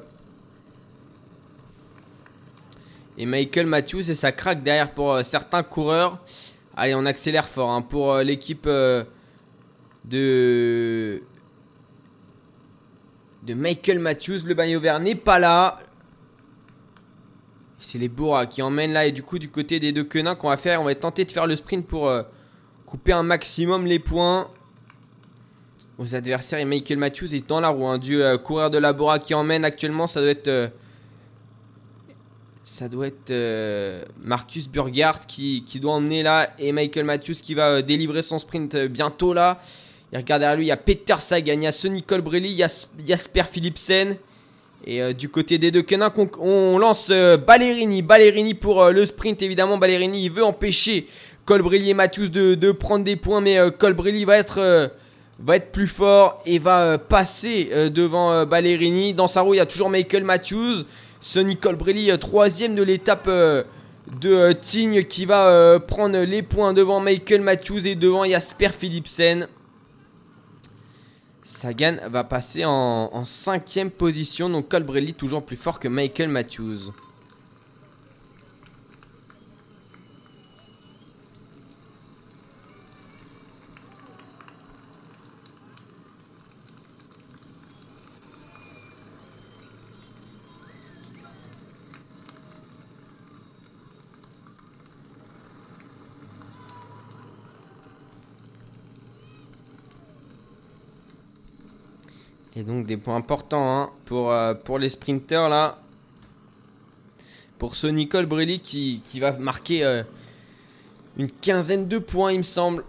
Michael 3.19 3.67
Matthews. 3.67 4.09
Et 4.09 4.15
ça 4.15 4.31
craque 4.31 4.63
derrière 4.63 4.91
pour 4.91 5.13
euh, 5.13 5.21
certains 5.21 5.61
coureurs. 5.61 6.17
Allez, 6.75 6.95
on 6.95 7.05
accélère 7.05 7.47
fort 7.47 7.69
hein, 7.69 7.83
pour 7.83 8.11
euh, 8.11 8.23
l'équipe 8.23 8.67
de, 8.67 9.05
de 13.43 13.53
Michael 13.53 13.99
Matthews. 13.99 14.39
Le 14.43 14.55
maillot 14.55 14.79
vert 14.79 14.99
n'est 14.99 15.13
pas 15.13 15.37
là. 15.37 15.77
C'est 17.77 17.99
les 17.99 18.09
Bourras 18.09 18.47
qui 18.47 18.63
emmènent 18.63 18.93
là. 18.93 19.05
Et 19.05 19.11
du 19.11 19.21
coup, 19.21 19.37
du 19.37 19.51
côté 19.51 19.79
des 19.79 19.91
deux 19.91 20.05
quenins 20.05 20.33
qu'on 20.33 20.49
va 20.49 20.57
faire, 20.57 20.81
on 20.81 20.85
va 20.85 20.95
tenter 20.95 21.23
de 21.23 21.31
faire 21.31 21.45
le 21.45 21.55
sprint 21.55 21.85
pour 21.85 22.11
couper 22.87 23.13
un 23.13 23.21
maximum 23.21 23.85
les 23.85 23.99
points. 23.99 24.49
Aux 25.97 26.15
adversaires. 26.15 26.59
Et 26.59 26.65
Michael 26.65 26.97
Matthews 26.97 27.33
est 27.33 27.47
dans 27.47 27.59
la 27.59 27.69
roue. 27.69 27.87
Un 27.87 27.97
du 27.97 28.21
euh, 28.21 28.37
coureur 28.37 28.69
de 28.69 28.77
Labora 28.77 29.19
qui 29.19 29.33
emmène 29.33 29.65
actuellement. 29.65 30.07
Ça 30.07 30.21
doit 30.21 30.29
être. 30.29 30.47
euh, 30.47 30.67
ça 32.63 32.87
doit 32.87 33.07
être 33.07 33.31
euh, 33.31 34.05
Marcus 34.21 34.69
Burghardt 34.69 35.25
qui, 35.27 35.63
doit 35.81 35.93
emmener 35.93 36.21
là. 36.23 36.53
Et 36.59 36.71
Michael 36.71 37.05
Matthews 37.05 37.35
qui 37.41 37.53
va 37.53 37.81
délivrer 37.81 38.21
son 38.21 38.39
sprint 38.39 38.75
bientôt 38.75 39.33
là. 39.33 39.61
Il 40.13 40.17
regarde 40.17 40.41
derrière 40.41 40.57
lui. 40.57 40.65
Il 40.65 40.69
y 40.69 40.71
a 40.71 40.77
Peter 40.77 41.15
Sagan. 41.19 41.53
Il 41.53 41.63
y 41.63 41.67
a 41.67 41.71
Sonny 41.71 42.03
Colbrelli. 42.03 42.49
Il 42.49 42.57
y 42.57 42.63
a 42.63 42.87
Jasper 43.07 43.43
Philipsen. 43.51 44.15
Et 44.85 45.13
du 45.13 45.29
côté 45.29 45.59
des 45.59 45.69
deux 45.69 45.83
Kenin, 45.83 46.11
on, 46.39 46.79
lance 46.79 47.09
Ballerini. 47.11 48.01
Ballerini 48.01 48.55
pour 48.55 48.89
le 48.89 49.05
sprint, 49.05 49.41
évidemment. 49.43 49.77
Ballerini, 49.77 50.25
il 50.25 50.31
veut 50.31 50.43
empêcher 50.43 51.07
Colbrelli 51.45 51.91
et 51.91 51.93
Matthews 51.93 52.29
de, 52.29 52.55
de 52.55 52.71
prendre 52.71 53.05
des 53.05 53.15
points. 53.15 53.41
Mais 53.41 53.59
Colbrelli 53.77 54.25
va 54.25 54.37
être, 54.37 54.91
va 55.43 55.55
être 55.55 55.71
plus 55.71 55.87
fort 55.87 56.41
et 56.45 56.59
va 56.59 56.81
euh, 56.81 56.97
passer 56.97 57.69
euh, 57.71 57.89
devant 57.89 58.31
euh, 58.31 58.45
Ballerini. 58.45 59.13
Dans 59.13 59.27
sa 59.27 59.41
roue, 59.41 59.55
il 59.55 59.57
y 59.57 59.61
a 59.61 59.65
toujours 59.65 59.89
Michael 59.89 60.23
Matthews. 60.23 60.83
Sonny 61.19 61.57
Colbrelli, 61.57 62.11
euh, 62.11 62.17
troisième 62.17 62.75
de 62.75 62.83
l'étape 62.83 63.27
de 63.27 64.53
Tignes, 64.53 65.03
qui 65.03 65.25
va 65.25 65.79
prendre 65.79 66.19
les 66.19 66.41
points 66.41 66.73
devant 66.73 66.99
Michael 66.99 67.41
Matthews 67.41 67.85
et 67.85 67.95
devant 67.95 68.25
Jasper 68.25 68.69
Philipsen. 68.69 69.47
Sagan 71.43 71.97
va 72.09 72.23
passer 72.23 72.65
en, 72.65 73.09
en 73.11 73.23
cinquième 73.25 73.91
position, 73.91 74.49
donc 74.49 74.69
Colbrelli 74.69 75.13
toujours 75.13 75.43
plus 75.43 75.57
fort 75.57 75.79
que 75.79 75.87
Michael 75.87 76.29
Matthews. 76.29 76.91
Et 102.61 102.63
donc 102.63 102.85
des 102.85 102.95
points 102.95 103.15
importants 103.15 103.81
hein, 103.81 103.89
pour, 104.05 104.31
euh, 104.31 104.53
pour 104.53 104.77
les 104.77 104.89
sprinters 104.89 105.49
là. 105.49 105.81
Pour 107.57 107.73
ce 107.73 107.87
Nicole 107.87 108.27
Brelli 108.27 108.59
qui, 108.59 109.01
qui 109.03 109.19
va 109.19 109.35
marquer 109.39 109.83
euh, 109.83 110.03
une 111.17 111.31
quinzaine 111.31 111.87
de 111.87 111.97
points 111.97 112.33
il 112.33 112.37
me 112.37 112.43
semble 112.43 112.83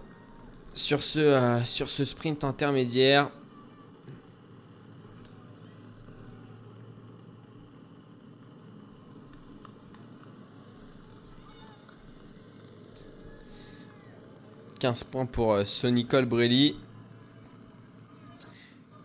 sur 0.75 1.01
ce, 1.01 1.17
euh, 1.17 1.63
sur 1.63 1.89
ce 1.89 2.05
sprint 2.05 2.43
intermédiaire. 2.43 3.31
«15 14.79 15.03
points 15.05 15.25
pour 15.25 15.65
Sonny 15.65 16.05
Colbrelli. 16.05 16.75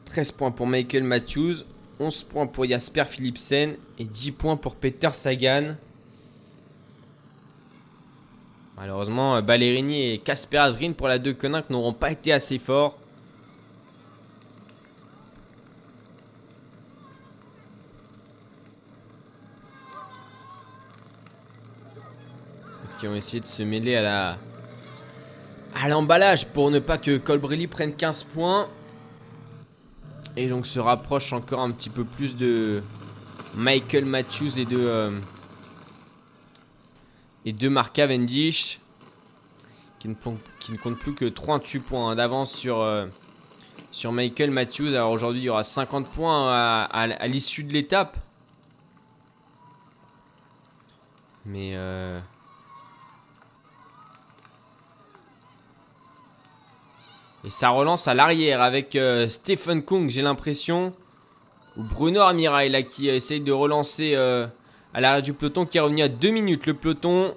13 0.09 0.33
points 0.33 0.51
pour 0.51 0.67
Michael 0.67 1.05
Matthews, 1.05 1.65
11 2.01 2.23
points 2.25 2.47
pour 2.47 2.65
Jasper 2.65 3.05
Philipsen 3.05 3.77
et 3.99 4.05
10 4.05 4.33
points 4.33 4.57
pour 4.57 4.77
Peter 4.77 5.11
Sagan. 5.13 5.77
Malheureusement, 8.77 9.37
euh, 9.37 9.41
Ballerini 9.41 10.13
et 10.13 10.19
Casper 10.19 10.59
Asgreen 10.59 10.95
pour 10.95 11.09
la 11.09 11.19
2 11.19 11.35
Koenig 11.35 11.65
n'auront 11.71 11.93
pas 11.93 12.13
été 12.13 12.33
assez 12.33 12.59
forts. 12.59 12.97
Qui 22.99 23.07
ont 23.07 23.15
essayé 23.15 23.41
de 23.41 23.47
se 23.47 23.63
mêler 23.63 23.97
à 23.97 24.39
à 25.75 25.89
l'emballage 25.89 26.47
pour 26.47 26.71
ne 26.71 26.79
pas 26.79 26.99
que 26.99 27.19
Colbrelli 27.19 27.67
prenne 27.67 27.95
15 27.95 28.25
points. 28.25 28.69
Et 30.39 30.49
donc 30.49 30.67
se 30.67 30.79
rapproche 30.79 31.33
encore 31.33 31.59
un 31.61 31.73
petit 31.73 31.91
peu 31.91 32.05
plus 32.05 32.37
de 32.37 32.81
Michael 33.57 34.05
Matthews 34.05 34.57
et 34.61 34.65
de 34.65 34.79
euh, 34.79 35.19
et 37.45 37.53
de 37.53 37.69
Mark 37.69 37.93
Cavendish 37.93 38.79
qui 39.99 40.09
ne, 40.09 40.15
compte 40.15 40.97
plus 40.99 41.13
que 41.15 41.25
38 41.25 41.81
points 41.81 42.15
d'avance 42.15 42.53
sur 42.53 42.81
euh, 42.83 43.07
sur 43.91 44.13
Michael 44.13 44.53
Matthews. 44.53 44.95
Alors 44.95 45.11
aujourd'hui, 45.11 45.41
il 45.41 45.45
y 45.45 45.49
aura 45.49 45.65
50 45.65 46.09
points 46.09 46.49
à, 46.53 46.85
à- 46.85 47.01
à 47.15 47.27
l'issue 47.27 47.65
de 47.65 47.73
l'étape. 47.73 48.17
Mais 51.47 51.73
euh, 51.75 52.21
Et 57.45 57.51
ça 57.51 57.71
relance 57.71 58.09
à 58.09 58.15
l'arrière 58.15 58.61
avec 58.61 58.97
euh, 58.97 59.29
Stephen 59.29 59.83
Kung, 59.83 60.11
j'ai 60.11 60.23
l'impression. 60.23 60.93
Ou 61.77 61.83
Bruno 61.83 62.21
Armirail 62.21 62.71
là 62.71 62.83
qui 62.83 63.09
essaye 63.09 63.41
de 63.41 63.53
relancer 63.53 64.15
euh, 64.17 64.47
à 64.93 65.01
l'arrière 65.01 65.23
du 65.23 65.33
peloton 65.33 65.65
qui 65.65 65.79
est 65.79 65.81
revenu 65.81 66.03
à 66.03 66.09
2 66.09 66.31
minutes. 66.31 66.67
Le 66.67 66.75
peloton. 66.75 67.35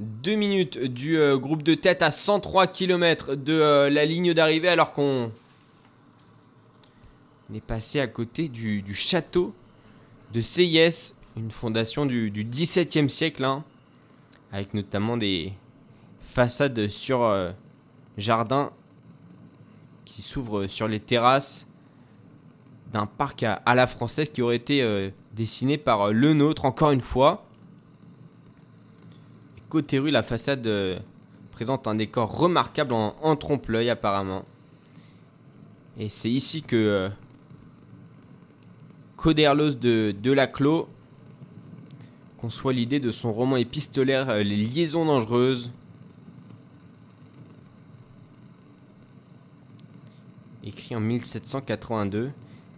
2 0.00 0.34
minutes 0.34 0.78
du 0.78 1.18
euh, 1.18 1.36
groupe 1.36 1.62
de 1.62 1.74
tête 1.74 2.02
à 2.02 2.10
103 2.10 2.66
km 2.68 3.34
de 3.34 3.52
euh, 3.52 3.90
la 3.90 4.06
ligne 4.06 4.32
d'arrivée 4.32 4.68
alors 4.68 4.92
qu'on 4.92 5.30
est 7.54 7.60
passé 7.60 8.00
à 8.00 8.06
côté 8.06 8.48
du, 8.48 8.82
château 8.94 9.54
de 10.32 10.40
Seyès, 10.40 11.14
une 11.36 11.50
fondation 11.50 12.06
du, 12.06 12.30
du 12.30 12.44
17e 12.44 13.08
siècle, 13.08 13.44
hein, 13.44 13.62
avec 14.52 14.72
notamment 14.72 15.18
des 15.18 15.52
façades 16.22 16.88
sur 16.88 17.22
euh, 17.22 17.50
jardin 18.20 18.70
qui 20.04 20.22
s'ouvre 20.22 20.66
sur 20.66 20.88
les 20.88 21.00
terrasses 21.00 21.66
d'un 22.92 23.06
parc 23.06 23.44
à, 23.44 23.74
la 23.74 23.86
française 23.86 24.28
qui 24.30 24.42
aurait 24.42 24.56
été 24.56 24.82
euh, 24.82 25.10
dessiné 25.34 25.78
par 25.78 26.08
euh, 26.08 26.12
le 26.12 26.34
nôtre 26.34 26.64
encore 26.64 26.90
une 26.90 27.00
fois. 27.00 27.46
Côté 29.68 29.98
rue, 30.00 30.10
la 30.10 30.22
façade 30.22 30.66
euh, 30.66 30.98
présente 31.52 31.86
un 31.86 31.94
décor 31.94 32.36
remarquable 32.36 32.92
en, 32.92 33.36
trompe-l'œil 33.36 33.90
apparemment. 33.90 34.44
Et 35.98 36.08
c'est 36.08 36.30
ici 36.30 36.62
que 36.62 37.08
Coderlos 39.16 39.74
de 39.74 40.14
Delaclos 40.20 40.88
conçoit 42.38 42.72
l'idée 42.72 43.00
de 43.00 43.10
son 43.10 43.32
roman 43.32 43.56
épistolaire 43.56 44.34
Les 44.38 44.56
liaisons 44.56 45.04
dangereuses. 45.04 45.70
Écrit 50.64 50.94
en 50.96 51.00
1782. 51.00 52.30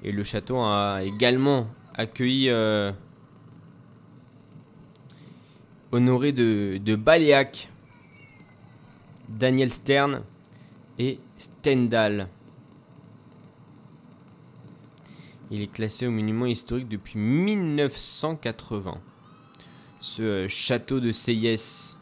Et 0.04 0.12
le 0.12 0.24
château 0.24 0.58
a 0.60 1.02
également 1.04 1.68
accueilli 1.94 2.48
euh, 2.48 2.92
honoré 5.92 6.32
de, 6.32 6.78
de 6.78 6.96
Baléac, 6.96 7.68
Daniel 9.28 9.72
Stern 9.72 10.22
et 10.98 11.18
Stendhal. 11.38 12.28
Il 15.50 15.60
est 15.60 15.70
classé 15.70 16.06
au 16.06 16.10
monument 16.10 16.46
historique 16.46 16.88
depuis 16.88 17.18
1980. 17.18 19.00
Ce 20.00 20.22
euh, 20.22 20.48
château 20.48 20.98
de 20.98 21.12
Seyès. 21.12 21.98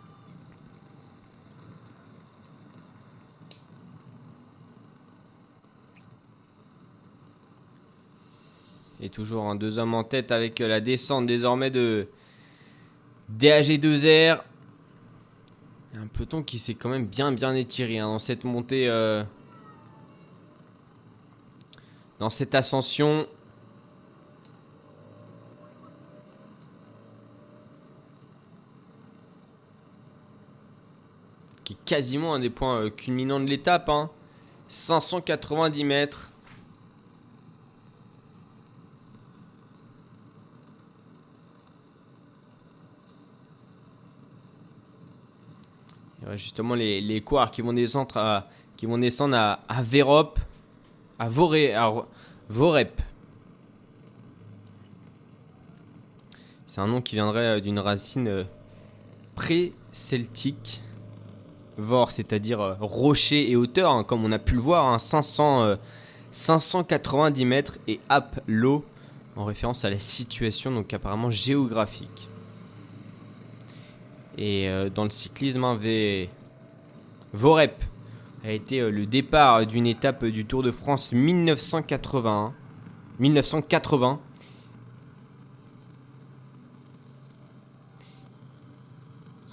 Et 9.00 9.08
toujours 9.08 9.44
un 9.48 9.54
deux 9.54 9.78
hommes 9.78 9.94
en 9.94 10.04
tête 10.04 10.30
avec 10.30 10.60
euh, 10.60 10.68
la 10.68 10.80
descente 10.80 11.26
désormais 11.26 11.70
de 11.70 12.08
DAG2R. 13.38 14.40
Un 15.94 16.06
peloton 16.06 16.42
qui 16.42 16.58
s'est 16.58 16.74
quand 16.74 16.88
même 16.88 17.06
bien 17.06 17.32
bien 17.32 17.54
étiré 17.54 17.98
hein, 17.98 18.06
dans 18.06 18.18
cette 18.18 18.44
montée. 18.44 18.88
euh, 18.88 19.24
dans 22.20 22.30
cette 22.30 22.54
ascension. 22.54 23.26
Qui 31.64 31.72
est 31.72 31.84
quasiment 31.86 32.34
un 32.34 32.38
des 32.38 32.50
points 32.50 32.82
euh, 32.82 32.90
culminants 32.90 33.40
de 33.40 33.46
l'étape. 33.46 33.88
hein. 33.88 34.10
590 34.68 35.84
mètres. 35.84 36.30
Il 46.18 46.19
y 46.19 46.19
aura 46.19 46.19
justement 46.36 46.74
les, 46.74 47.00
les 47.00 47.24
qui 47.52 47.62
vont 47.62 47.72
descendre 47.72 48.16
à, 48.16 48.48
qui 48.76 48.86
vont 48.86 48.98
descendre 48.98 49.36
à, 49.36 49.60
à 49.68 49.82
Vorep. 52.48 53.02
C'est 56.70 56.80
un 56.80 56.86
nom 56.86 57.02
qui 57.02 57.16
viendrait 57.16 57.58
euh, 57.58 57.60
d'une 57.60 57.78
racine 57.78 58.28
euh, 58.28 58.44
pré-celtique. 59.34 60.80
Vor, 61.76 62.10
c'est-à-dire 62.10 62.60
euh, 62.60 62.74
rocher 62.80 63.50
et 63.50 63.56
hauteur, 63.56 63.90
hein, 63.90 64.04
comme 64.04 64.24
on 64.24 64.32
a 64.32 64.38
pu 64.38 64.54
le 64.54 64.60
voir, 64.60 64.86
hein, 64.86 64.98
500, 64.98 65.74
590 66.30 67.44
mètres, 67.44 67.78
et 67.86 68.00
ap, 68.08 68.40
l'eau, 68.46 68.84
en 69.36 69.44
référence 69.44 69.84
à 69.84 69.90
la 69.90 69.98
situation, 69.98 70.70
donc 70.70 70.94
apparemment 70.94 71.30
géographique. 71.30 72.29
Et 74.40 74.70
dans 74.94 75.04
le 75.04 75.10
cyclisme, 75.10 75.64
hein, 75.64 75.78
Vorep 77.34 77.84
a 78.42 78.50
été 78.50 78.90
le 78.90 79.04
départ 79.04 79.66
d'une 79.66 79.86
étape 79.86 80.24
du 80.24 80.46
Tour 80.46 80.62
de 80.62 80.72
France 80.72 81.12
1981. 81.12 82.54
1980 83.18 84.18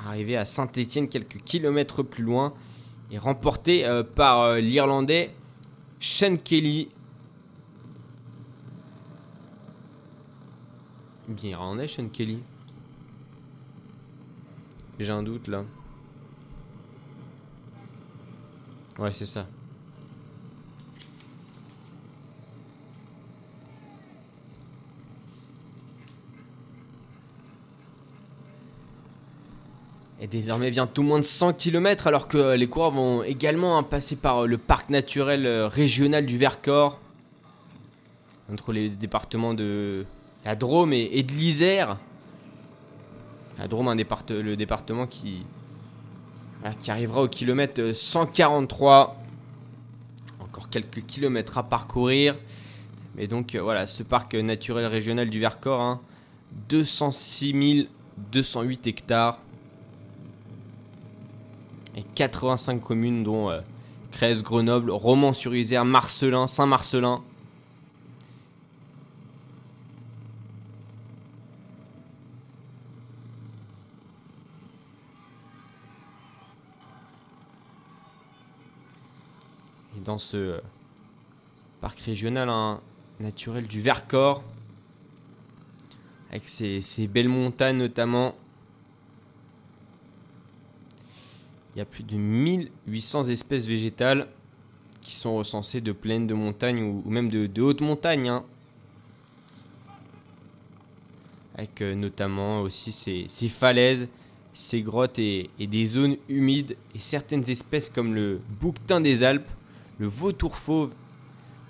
arrivé 0.07 0.37
à 0.37 0.45
Saint-Étienne 0.45 1.09
quelques 1.09 1.43
kilomètres 1.43 2.01
plus 2.01 2.23
loin 2.23 2.53
et 3.11 3.17
remporté 3.17 3.85
euh, 3.85 4.03
par 4.03 4.41
euh, 4.41 4.59
l'Irlandais 4.59 5.35
Sean 5.99 6.37
Kelly. 6.37 6.89
Bien 11.27 11.51
Irlandais 11.51 11.87
Sean 11.87 12.07
Kelly. 12.07 12.41
J'ai 14.99 15.11
un 15.11 15.23
doute 15.23 15.47
là. 15.47 15.63
Ouais, 18.97 19.13
c'est 19.13 19.25
ça. 19.25 19.45
est 30.19 30.27
désormais 30.27 30.71
bien 30.71 30.87
tout 30.87 31.03
moins 31.03 31.19
de 31.19 31.23
100 31.23 31.53
km 31.53 32.07
alors 32.07 32.27
que 32.27 32.55
les 32.55 32.67
coureurs 32.67 32.91
vont 32.91 33.23
également 33.23 33.81
passer 33.83 34.15
par 34.15 34.47
le 34.47 34.57
parc 34.57 34.89
naturel 34.89 35.45
euh, 35.45 35.67
régional 35.67 36.25
du 36.25 36.37
Vercors 36.37 36.99
entre 38.51 38.71
les 38.71 38.89
départements 38.89 39.53
de 39.53 40.05
la 40.45 40.55
Drôme 40.55 40.93
et, 40.93 41.21
de 41.23 41.31
l'Isère. 41.33 41.97
La 43.57 43.67
Drôme, 43.67 43.87
un 43.87 43.95
le 43.95 44.55
département 44.55 45.07
qui, 45.07 45.43
arrivera 46.87 47.23
au 47.23 47.27
kilomètre 47.27 47.91
143. 47.93 49.17
Encore 50.39 50.69
quelques 50.69 51.05
kilomètres 51.05 51.57
à 51.57 51.63
parcourir. 51.63 52.35
Mais 53.15 53.27
donc 53.27 53.55
euh, 53.55 53.61
voilà, 53.61 53.87
ce 53.87 54.03
parc 54.03 54.35
naturel 54.35 54.85
régional 54.85 55.29
du 55.29 55.39
Vercors, 55.39 55.99
206 56.69 57.53
hein, 57.55 57.85
208 58.31 58.87
hectares 58.87 59.39
et 61.95 62.03
85 62.03 62.79
communes 62.79 63.23
dont 63.23 63.49
euh, 63.49 63.61
Grenoble, 64.43 64.91
Romans-sur-Isère, 64.91 65.83
Marcelin, 65.83 66.47
Saint-Marcelin. 66.47 67.21
Dans 80.07 80.17
ce 80.17 80.37
euh, 80.37 80.61
parc 81.81 81.99
régional 81.99 82.49
hein, 82.49 82.81
naturel 83.19 83.67
du 83.67 83.81
Vercors, 83.81 84.41
avec 86.31 86.47
ses, 86.47 87.07
belles 87.07 87.27
montagnes 87.27 87.77
notamment, 87.77 88.33
il 91.75 91.79
y 91.79 91.81
a 91.81 91.85
plus 91.85 92.03
de 92.03 92.15
1800 92.15 93.27
espèces 93.27 93.67
végétales 93.67 94.27
qui 95.01 95.15
sont 95.15 95.35
recensées 95.35 95.81
de 95.81 95.91
plaines, 95.91 96.25
de 96.25 96.33
montagnes 96.33 96.81
ou, 96.81 97.09
même 97.09 97.29
de, 97.29 97.61
hautes 97.61 97.81
montagnes. 97.81 98.29
Hein. 98.29 98.45
Avec 101.55 101.81
euh, 101.81 101.95
notamment 101.95 102.61
aussi 102.61 102.91
ces, 102.91 103.49
falaises, 103.49 104.07
ces 104.53 104.81
grottes 104.81 105.19
et, 105.19 105.49
des 105.59 105.85
zones 105.85 106.15
humides. 106.29 106.77
Et 106.95 106.99
certaines 106.99 107.49
espèces 107.49 107.89
comme 107.89 108.15
le 108.15 108.39
bouquetin 108.59 109.01
des 109.01 109.23
Alpes, 109.23 109.49
le 109.99 110.07
vautour 110.07 110.55
fauve, 110.55 110.93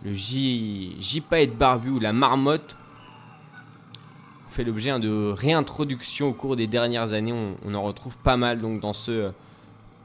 le 0.04 0.14
gypaète 0.14 1.58
barbu 1.58 1.90
ou 1.90 2.00
la 2.00 2.14
marmotte 2.14 2.78
fait 4.58 4.64
l'objet 4.64 4.90
hein, 4.90 5.00
de 5.00 5.32
réintroduction 5.38 6.30
au 6.30 6.34
cours 6.34 6.56
des 6.56 6.66
dernières 6.66 7.14
années. 7.14 7.32
On, 7.64 7.76
en 7.76 7.84
retrouve 7.84 8.18
pas 8.18 8.38
mal 8.38 8.60
dans 8.60 8.94
ce 8.94 9.32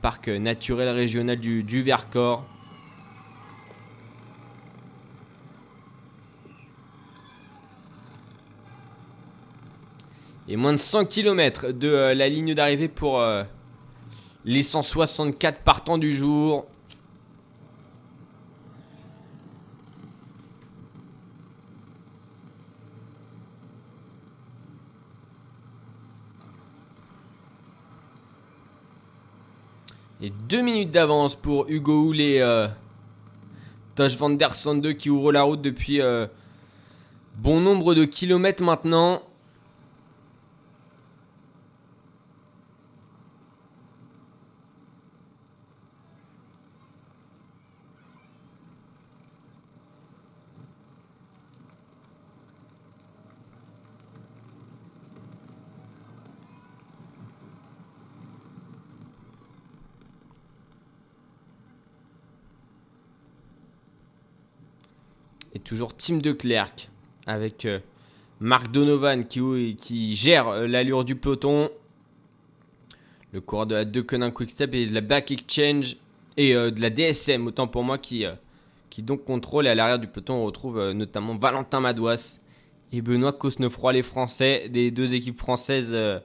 parc 0.02 0.28
naturel 0.28 0.90
régional 0.90 1.38
du, 1.38 1.82
Vercors. 1.82 2.44
Et 10.48 10.56
moins 10.56 10.72
de 10.72 10.76
100 10.76 11.06
km 11.06 11.72
de 11.72 11.88
euh, 11.88 12.14
la 12.14 12.28
ligne 12.28 12.52
d'arrivée 12.52 12.88
pour 12.88 13.20
euh, 13.20 13.44
les 14.44 14.62
164 14.62 15.60
partants 15.60 15.96
du 15.96 16.12
jour. 16.12 16.66
Et 30.24 30.30
deux 30.48 30.62
minutes 30.62 30.92
d'avance 30.92 31.34
pour 31.34 31.66
Hugo 31.68 32.04
Houle 32.04 32.20
et 32.20 32.40
euh, 32.40 32.68
Tosh 33.96 34.16
Van 34.16 34.30
Der 34.30 34.54
Sande 34.54 34.94
qui 34.94 35.10
ouvre 35.10 35.32
la 35.32 35.42
route 35.42 35.60
depuis 35.60 36.00
euh, 36.00 36.28
bon 37.38 37.60
nombre 37.60 37.96
de 37.96 38.04
kilomètres 38.04 38.62
maintenant. 38.62 39.20
Toujours 65.62 65.96
Tim 65.96 66.18
de 66.18 66.32
Klerk 66.32 66.90
avec 67.26 67.64
euh, 67.64 67.80
Marc 68.40 68.70
Donovan 68.70 69.26
qui, 69.26 70.16
gère 70.16 70.48
euh, 70.48 70.66
l'allure 70.66 71.04
du 71.04 71.16
peloton. 71.16 71.70
Le 73.32 73.40
coureur 73.40 73.66
de 73.66 73.74
la 73.74 73.84
Quick 73.84 74.34
Quickstep 74.34 74.74
et 74.74 74.86
de 74.86 74.94
la 74.94 75.00
Back 75.00 75.30
Exchange 75.30 75.96
et 76.36 76.54
euh, 76.54 76.70
de 76.70 76.80
la 76.80 76.90
DSM, 76.90 77.46
autant 77.46 77.66
pour 77.66 77.82
moi, 77.82 77.96
qui, 77.96 78.24
qui 78.90 79.02
donc 79.02 79.24
contrôle. 79.24 79.66
Et 79.66 79.70
à 79.70 79.74
l'arrière 79.74 79.98
du 79.98 80.06
peloton, 80.06 80.34
on 80.34 80.44
retrouve 80.44 80.92
notamment 80.92 81.36
Valentin 81.36 81.80
Madouas 81.80 82.40
et 82.92 83.00
Benoît 83.00 83.32
Cosnefroy, 83.32 83.94
les 83.94 84.02
Français 84.02 84.68
des 84.68 84.90
deux 84.90 85.14
équipes 85.14 85.38
françaises, 85.38 85.92
de 85.92 86.22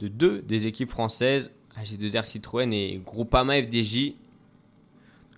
deux 0.00 0.40
des 0.40 0.66
équipes 0.66 0.88
françaises, 0.88 1.52
AG2R 1.78 2.24
Citroën 2.24 2.72
et 2.72 3.02
Groupama 3.04 3.60
FDJ. 3.62 4.14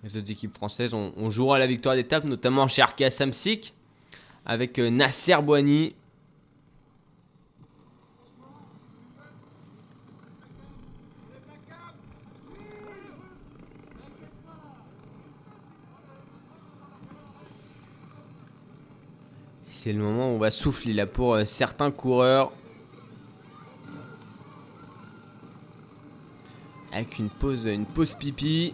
Les 0.03 0.17
autres 0.17 0.31
équipes 0.31 0.55
françaises, 0.55 0.95
on, 0.95 1.29
jouera 1.29 1.59
la 1.59 1.67
victoire 1.67 1.95
d'étape, 1.95 2.23
notamment 2.23 2.67
chez 2.67 2.81
Arkea 2.81 3.11
Samsic, 3.11 3.73
avec 4.45 4.79
euh, 4.79 4.89
Nasser 4.89 5.37
Boigny. 5.43 5.93
C'est 19.69 19.93
le 19.93 19.99
moment 19.99 20.31
où 20.31 20.35
on 20.35 20.39
va 20.39 20.49
souffler 20.49 20.93
là 20.93 21.05
pour 21.05 21.35
euh, 21.35 21.45
certains 21.45 21.91
coureurs. 21.91 22.51
Avec 26.91 27.19
une 27.19 27.29
pause, 27.29 27.65
une 27.65 27.85
pause 27.85 28.15
pipi. 28.15 28.73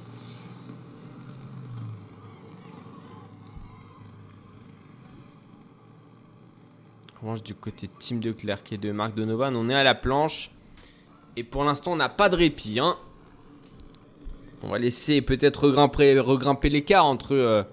Du 7.35 7.53
côté 7.53 7.87
de 7.87 7.91
Team 7.99 8.19
de 8.19 8.31
Clerc 8.31 8.63
et 8.71 8.77
de 8.77 8.91
Marc 8.91 9.15
Donovan. 9.15 9.55
On 9.55 9.69
est 9.69 9.75
à 9.75 9.83
la 9.83 9.95
planche. 9.95 10.51
Et 11.35 11.43
pour 11.43 11.63
l'instant, 11.63 11.91
on 11.91 11.95
n'a 11.97 12.09
pas 12.09 12.29
de 12.29 12.35
répit. 12.35 12.79
Hein. 12.79 12.95
On 14.63 14.69
va 14.69 14.79
laisser 14.79 15.21
peut-être 15.21 15.67
regrimper, 15.67 16.69
l'écart 16.69 17.05
entre 17.05 17.35
euh, 17.35 17.63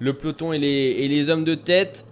le 0.00 0.12
peloton 0.12 0.52
et 0.52 0.58
les, 0.58 0.68
et 0.68 1.08
les 1.08 1.30
hommes 1.30 1.44
de 1.44 1.54
tête. 1.54 2.04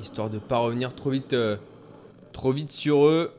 Histoire 0.00 0.28
de 0.28 0.34
ne 0.34 0.40
pas 0.40 0.58
revenir 0.58 0.94
trop 0.94 1.10
vite, 1.10 1.32
euh, 1.32 1.56
trop 2.32 2.52
vite 2.52 2.70
sur 2.70 3.06
eux. 3.06 3.32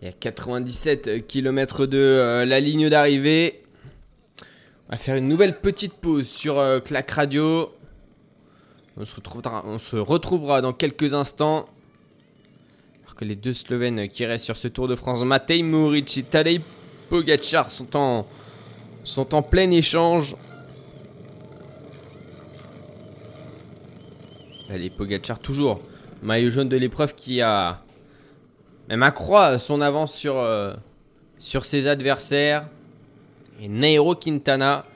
Il 0.00 0.04
y 0.04 0.08
a 0.08 0.12
97 0.12 1.26
km 1.26 1.86
de 1.86 1.98
euh, 1.98 2.44
la 2.44 2.60
ligne 2.60 2.88
d'arrivée. 2.88 3.64
On 4.88 4.92
va 4.92 4.96
faire 4.96 5.16
une 5.16 5.26
nouvelle 5.26 5.58
petite 5.60 5.94
pause 5.94 6.28
sur 6.28 6.56
euh, 6.56 6.78
Clac 6.78 7.10
Radio. 7.10 7.72
On 8.96 9.04
se, 9.04 9.96
retrouvera, 9.96 10.60
dans 10.60 10.72
quelques 10.72 11.14
instants. 11.14 11.68
Alors 13.02 13.16
que 13.16 13.24
les 13.24 13.34
deux 13.34 13.52
Slovènes 13.52 14.06
qui 14.06 14.24
restent 14.24 14.44
sur 14.44 14.56
ce 14.56 14.68
Tour 14.68 14.86
de 14.86 14.94
France, 14.94 15.22
Matej 15.24 15.64
Moric 15.64 16.16
et 16.16 16.22
Tadej 16.22 16.60
Pogacar, 17.08 17.68
sont 17.68 17.96
en, 17.96 18.24
sont 19.02 19.34
en 19.34 19.42
plein 19.42 19.70
échange. 19.72 20.36
Allez, 24.70 24.90
Pogacar 24.90 25.40
toujours. 25.40 25.80
Maillot 26.22 26.50
jaune 26.50 26.68
de 26.68 26.76
l'épreuve 26.76 27.16
qui 27.16 27.40
a 27.40 27.82
même 28.88 29.02
accroît 29.02 29.58
son 29.58 29.80
avance 29.80 30.14
sur, 30.14 30.38
euh, 30.38 30.74
sur 31.38 31.64
ses 31.64 31.86
adversaires. 31.86 32.66
Et 33.60 33.68
Nairo 33.68 34.14
Quintana, 34.14 34.86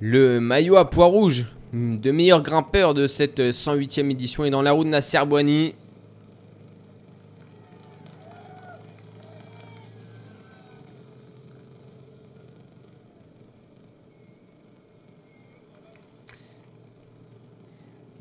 le 0.00 0.40
maillot 0.40 0.76
à 0.76 0.90
poids 0.90 1.06
rouge 1.06 1.46
de 1.72 2.10
meilleur 2.10 2.42
grimpeur 2.42 2.92
de 2.92 3.06
cette 3.06 3.40
108e 3.40 4.10
édition, 4.10 4.44
est 4.44 4.50
dans 4.50 4.60
la 4.60 4.72
roue 4.72 4.84
de 4.84 4.90
Nasser 4.90 5.24
Boigny. 5.26 5.74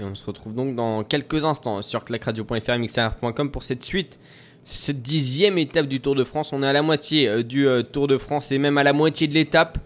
Et 0.01 0.03
on 0.03 0.15
se 0.15 0.25
retrouve 0.25 0.55
donc 0.55 0.75
dans 0.75 1.03
quelques 1.03 1.45
instants 1.45 1.83
sur 1.83 2.03
clacradio.fr 2.03 2.77
mixr.com 2.79 3.51
pour 3.51 3.61
cette 3.61 3.83
suite, 3.83 4.17
cette 4.65 5.03
dixième 5.03 5.59
étape 5.59 5.85
du 5.85 6.01
Tour 6.01 6.15
de 6.15 6.23
France. 6.23 6.53
On 6.53 6.63
est 6.63 6.67
à 6.67 6.73
la 6.73 6.81
moitié 6.81 7.27
euh, 7.27 7.43
du 7.43 7.67
euh, 7.67 7.83
Tour 7.83 8.07
de 8.07 8.17
France 8.17 8.51
et 8.51 8.57
même 8.57 8.79
à 8.79 8.83
la 8.83 8.93
moitié 8.93 9.27
de 9.27 9.35
l'étape. 9.35 9.77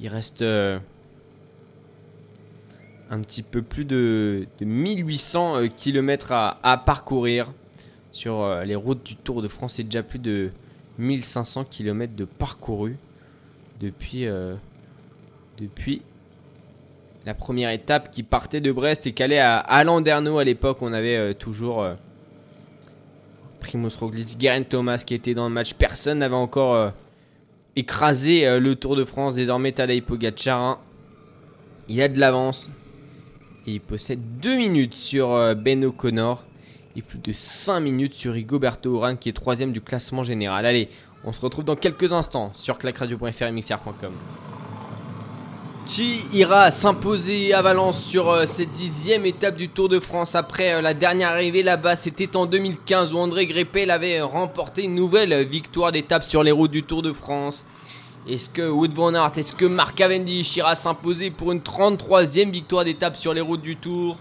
Il 0.00 0.08
reste 0.08 0.42
euh, 0.42 0.80
un 3.10 3.20
petit 3.20 3.44
peu 3.44 3.62
plus 3.62 3.84
de, 3.84 4.44
1800 4.60 5.68
km 5.76 6.32
à, 6.32 6.82
parcourir 6.84 7.52
sur 8.10 8.44
les 8.64 8.74
routes 8.74 9.04
du 9.04 9.14
Tour 9.14 9.40
de 9.40 9.46
France. 9.46 9.74
C'est 9.76 9.84
déjà 9.84 10.02
plus 10.02 10.18
de 10.18 10.50
1500 10.98 11.64
km 11.70 12.16
de 12.16 12.24
parcouru 12.24 12.96
depuis, 13.80 14.26
depuis 15.58 16.02
la 17.28 17.34
première 17.34 17.68
étape 17.68 18.10
qui 18.10 18.22
partait 18.22 18.62
de 18.62 18.72
Brest 18.72 19.06
et 19.06 19.12
qui 19.12 19.22
allait 19.22 19.38
à, 19.38 19.84
Landerneau 19.84 20.38
à 20.38 20.44
l'époque. 20.44 20.78
On 20.80 20.94
avait 20.94 21.16
euh, 21.16 21.34
toujours 21.34 21.82
euh, 21.82 21.92
Primoz 23.60 23.96
Roglic, 23.98 24.40
Geraint 24.40 24.62
Thomas 24.62 25.02
qui 25.06 25.12
était 25.12 25.34
dans 25.34 25.46
le 25.46 25.52
match. 25.52 25.74
Personne 25.74 26.20
n'avait 26.20 26.34
encore 26.34 26.74
euh, 26.74 26.88
écrasé 27.76 28.58
le 28.58 28.74
Tour 28.76 28.96
de 28.96 29.04
France. 29.04 29.34
Désormais, 29.34 29.72
Tadej 29.72 30.00
Pogacar. 30.04 30.58
Hein. 30.58 30.78
Il 31.90 32.00
a 32.00 32.08
de 32.08 32.18
l'avance. 32.18 32.70
Et 33.66 33.72
il 33.72 33.80
possède 33.82 34.20
2 34.40 34.56
minutes 34.56 34.94
sur 34.94 35.54
Ben 35.54 35.84
O'Connor. 35.84 36.44
Et 36.96 37.02
plus 37.02 37.18
de 37.18 37.34
5 37.34 37.80
minutes 37.80 38.14
sur 38.14 38.32
Rigoberto 38.32 38.94
Urán 38.94 39.18
qui 39.18 39.28
est 39.28 39.34
troisième 39.34 39.72
du 39.72 39.82
classement 39.82 40.24
général. 40.24 40.64
Allez, 40.64 40.88
on 41.24 41.32
se 41.32 41.42
retrouve 41.42 41.66
dans 41.66 41.76
quelques 41.76 42.14
instants 42.14 42.52
sur 42.54 42.78
clacradio.fr 42.78 43.42
et 43.42 43.52
mixr.com 43.52 44.14
qui 45.88 46.20
ira 46.34 46.70
s'imposer 46.70 47.54
à 47.54 47.62
Valence 47.62 47.98
sur 48.04 48.28
euh, 48.28 48.44
cette 48.44 48.72
dixième 48.72 49.24
étape 49.24 49.56
du 49.56 49.70
Tour 49.70 49.88
de 49.88 49.98
France 49.98 50.34
après 50.34 50.74
euh, 50.74 50.82
la 50.82 50.92
dernière 50.92 51.30
arrivée 51.30 51.62
là-bas. 51.62 51.96
C'était 51.96 52.36
en 52.36 52.44
2015 52.44 53.14
où 53.14 53.18
André 53.18 53.46
Greppel 53.46 53.90
avait 53.90 54.20
remporté 54.20 54.82
une 54.82 54.94
nouvelle 54.94 55.46
victoire 55.46 55.90
d'étape 55.90 56.24
sur 56.24 56.42
les 56.42 56.52
routes 56.52 56.70
du 56.70 56.82
Tour 56.82 57.00
de 57.00 57.10
France. 57.14 57.64
Est-ce 58.28 58.50
que 58.50 58.68
Wood 58.68 58.92
Van 58.92 59.14
Aert, 59.14 59.32
est-ce 59.38 59.54
que 59.54 59.64
Mark 59.64 59.96
Cavendish 59.96 60.56
ira 60.56 60.74
s'imposer 60.74 61.30
pour 61.30 61.52
une 61.52 61.60
33e 61.60 62.50
victoire 62.50 62.84
d'étape 62.84 63.16
sur 63.16 63.32
les 63.32 63.40
routes 63.40 63.62
du 63.62 63.76
Tour? 63.76 64.18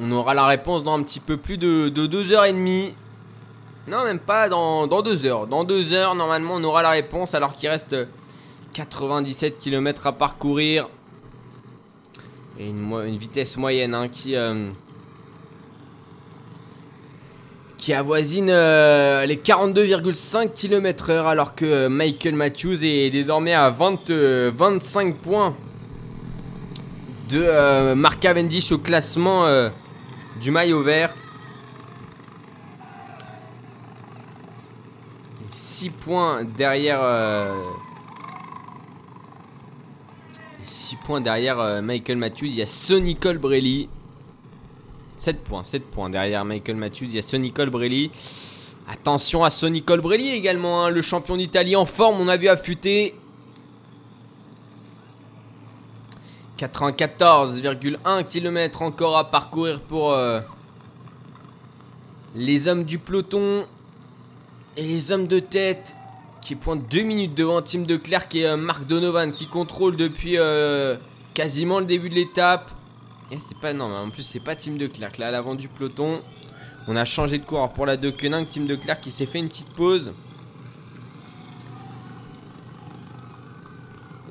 On 0.00 0.10
aura 0.12 0.32
la 0.32 0.46
réponse 0.46 0.82
dans 0.82 0.94
un 0.94 1.02
petit 1.02 1.20
peu 1.20 1.36
plus 1.36 1.58
de, 1.58 1.90
2h30. 1.90 2.94
Non, 3.90 4.04
même 4.04 4.18
pas 4.18 4.48
dans, 4.48 4.86
dans 4.86 5.02
2 5.02 5.26
heures. 5.26 5.46
Dans 5.46 5.64
2 5.64 5.92
heures, 5.92 6.14
normalement, 6.14 6.54
on 6.54 6.64
aura 6.64 6.82
la 6.82 6.90
réponse 6.90 7.34
alors 7.34 7.54
qu'il 7.54 7.68
reste 7.68 7.94
97 8.72 9.58
km 9.58 10.06
à 10.06 10.12
parcourir. 10.12 10.88
Et 12.58 12.68
une, 12.68 13.16
vitesse 13.16 13.56
moyenne 13.56 13.94
hein, 13.94 14.08
qui, 14.08 14.36
euh, 14.36 14.70
qui 17.78 17.92
avoisine 17.94 18.50
euh, 18.50 19.24
les 19.24 19.36
42,5 19.36 20.52
km/h 20.52 21.26
alors 21.26 21.54
que 21.54 21.88
Michael 21.88 22.34
Matthews 22.34 22.84
est 22.84 23.10
désormais 23.10 23.54
à 23.54 23.70
20, 23.70 24.10
25 24.54 25.16
points 25.16 25.56
de 27.30 27.42
euh, 27.42 27.94
Mark 27.94 28.20
Cavendish 28.20 28.70
au 28.72 28.78
classement 28.78 29.46
du 30.40 30.50
maillot 30.50 30.82
vert. 30.82 31.14
6 35.50 35.90
points 35.90 36.44
derrière 36.44 37.00
6 40.72 40.96
points 40.96 41.20
derrière 41.20 41.60
euh, 41.60 41.82
Michael 41.82 42.16
Matthews. 42.16 42.46
Il 42.46 42.56
y 42.56 42.62
a 42.62 42.66
Sonny 42.66 43.14
Colbrelli. 43.14 43.88
7 45.16 45.44
points, 45.44 45.62
7 45.62 45.84
points 45.84 46.10
derrière 46.10 46.44
Michael 46.44 46.76
Matthews. 46.76 47.04
Il 47.04 47.14
y 47.14 47.18
a 47.18 47.22
Sonny 47.22 47.52
Colbrelli. 47.52 48.10
Attention 48.88 49.44
à 49.44 49.50
Sonny 49.50 49.82
Colbrelli 49.82 50.30
également, 50.30 50.84
hein, 50.84 50.90
le 50.90 51.02
champion 51.02 51.36
d'Italie 51.36 51.76
en 51.76 51.86
forme. 51.86 52.20
On 52.20 52.28
a 52.28 52.36
vu 52.36 52.48
affûter. 52.48 53.14
94,1 56.58 58.24
km 58.24 58.82
encore 58.82 59.16
à 59.18 59.30
parcourir 59.30 59.80
pour 59.80 60.12
euh, 60.12 60.40
les 62.34 62.68
hommes 62.68 62.84
du 62.84 62.98
peloton 62.98 63.66
et 64.76 64.82
les 64.82 65.12
hommes 65.12 65.26
de 65.26 65.40
tête 65.40 65.96
qui 66.42 66.56
pointe 66.56 66.86
2 66.90 67.02
minutes 67.02 67.34
devant 67.34 67.62
Tim 67.62 67.82
de 67.82 67.96
Klerk 67.96 68.34
et 68.34 68.46
euh, 68.46 68.56
Marc 68.56 68.86
Donovan 68.86 69.32
qui 69.32 69.46
contrôle 69.46 69.96
depuis 69.96 70.36
euh, 70.36 70.96
quasiment 71.32 71.80
le 71.80 71.86
début 71.86 72.10
de 72.10 72.16
l'étape. 72.16 72.70
Et 73.30 73.72
non, 73.72 73.84
en 73.84 74.10
plus 74.10 74.22
c'est 74.22 74.40
pas 74.40 74.54
Tim 74.54 74.72
de 74.72 74.86
Klerk 74.86 75.16
là 75.16 75.28
à 75.28 75.30
l'avant 75.30 75.54
du 75.54 75.68
peloton. 75.68 76.20
On 76.88 76.96
a 76.96 77.04
changé 77.04 77.38
de 77.38 77.44
coureur 77.44 77.72
pour 77.72 77.86
la 77.86 77.96
De 77.96 78.10
Koenig, 78.10 78.48
Tim 78.48 78.64
de 78.64 78.74
Klerk 78.74 79.00
qui 79.00 79.10
s'est 79.10 79.24
fait 79.24 79.38
une 79.38 79.48
petite 79.48 79.70
pause. 79.70 80.12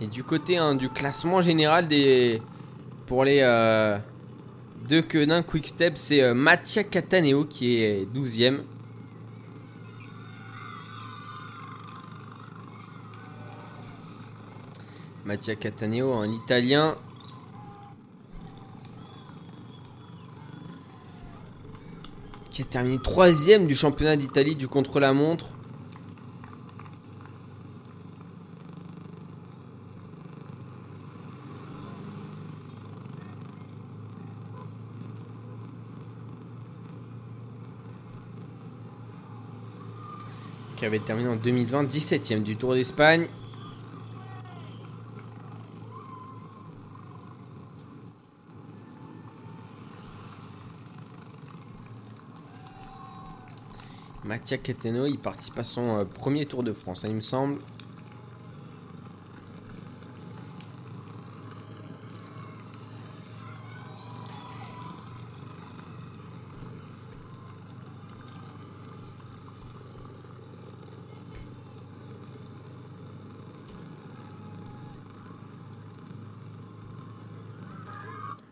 Et 0.02 0.08
du 0.08 0.24
côté 0.24 0.58
hein, 0.58 0.76
du 0.76 0.90
classement 0.90 1.42
général 1.42 1.88
des 1.88 2.42
pour 3.08 3.24
les 3.24 3.40
euh, 3.42 3.98
De 4.90 5.02
Koenig 5.02 5.46
Quick 5.46 5.68
Step, 5.68 5.94
c'est 5.96 6.22
euh, 6.22 6.34
Mattia 6.34 6.84
Cataneo 6.84 7.46
qui 7.46 7.82
est 7.82 8.06
12ème. 8.14 8.60
Mattia 15.32 15.56
Cataneo 15.56 16.12
en 16.12 16.30
italien. 16.30 16.98
Qui 22.50 22.64
a 22.64 22.66
terminé 22.66 23.00
troisième 23.02 23.66
du 23.66 23.74
championnat 23.74 24.18
d'Italie 24.18 24.58
du 24.58 24.68
contre-la-montre. 24.68 25.52
Qui 40.76 40.86
avait 40.86 41.00
terminé 41.00 41.30
en 41.30 41.38
2020 41.38 41.86
17ème 41.86 42.44
du 42.44 42.58
Tour 42.58 42.74
d'Espagne. 42.74 43.30
Mattia 54.32 54.58
Cateno, 54.58 55.06
il 55.08 55.20
participe 55.20 55.60
à 55.60 55.66
son 55.66 55.98
euh, 55.98 56.06
premier 56.06 56.46
Tour 56.46 56.64
de 56.64 56.72
France, 56.72 57.04
hein, 57.04 57.10
il 57.10 57.16
me 57.16 57.20
semble. 57.20 57.60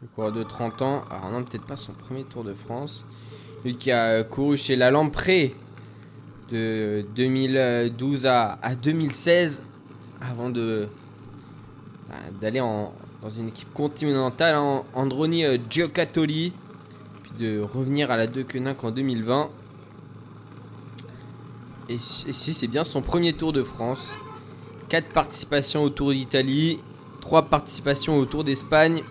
Le 0.02 0.08
coureur 0.14 0.34
de 0.34 0.44
30 0.44 0.82
ans, 0.82 1.06
alors 1.10 1.32
non, 1.32 1.46
peut-être 1.46 1.64
pas 1.64 1.78
son 1.78 1.94
premier 1.94 2.26
Tour 2.26 2.44
de 2.44 2.54
France. 2.54 3.06
Lui 3.64 3.78
qui 3.78 3.94
a 3.94 4.26
couru 4.26 4.58
chez 4.58 4.76
la 4.76 4.92
Lampré 4.92 5.56
de 6.52 7.06
2012 7.16 8.26
à, 8.26 8.60
à 8.62 8.76
2016 8.76 9.62
avant 10.22 10.50
de 10.50 10.88
bah, 12.10 12.16
d'aller 12.42 12.60
en- 12.60 12.92
dans 13.22 13.30
une 13.30 13.50
équipe 13.50 13.74
continentale 13.74 14.56
en 14.56 14.86
Androni 14.94 15.46
euh, 15.46 15.58
Giocattoli 15.70 16.54
puis 17.24 17.32
de 17.40 17.60
revenir 17.62 18.12
à 18.12 18.18
la 18.18 18.28
De 18.28 18.44
en 18.84 18.92
2020 18.92 19.50
et 21.90 21.98
si 21.98 22.32
si, 22.34 22.54
c'est 22.54 22.68
bien 22.68 22.84
son 22.84 23.02
premier 23.02 23.34
Tour 23.34 23.54
de 23.54 23.64
France 23.64 24.18
4 24.90 25.08
participations 25.10 25.84
au 25.84 25.90
Tour 25.90 26.12
d'Italie 26.12 26.80
3 27.22 27.44
participations 27.44 28.18
au 28.18 28.26
Tour 28.26 28.44
d'Espagne 28.44 29.04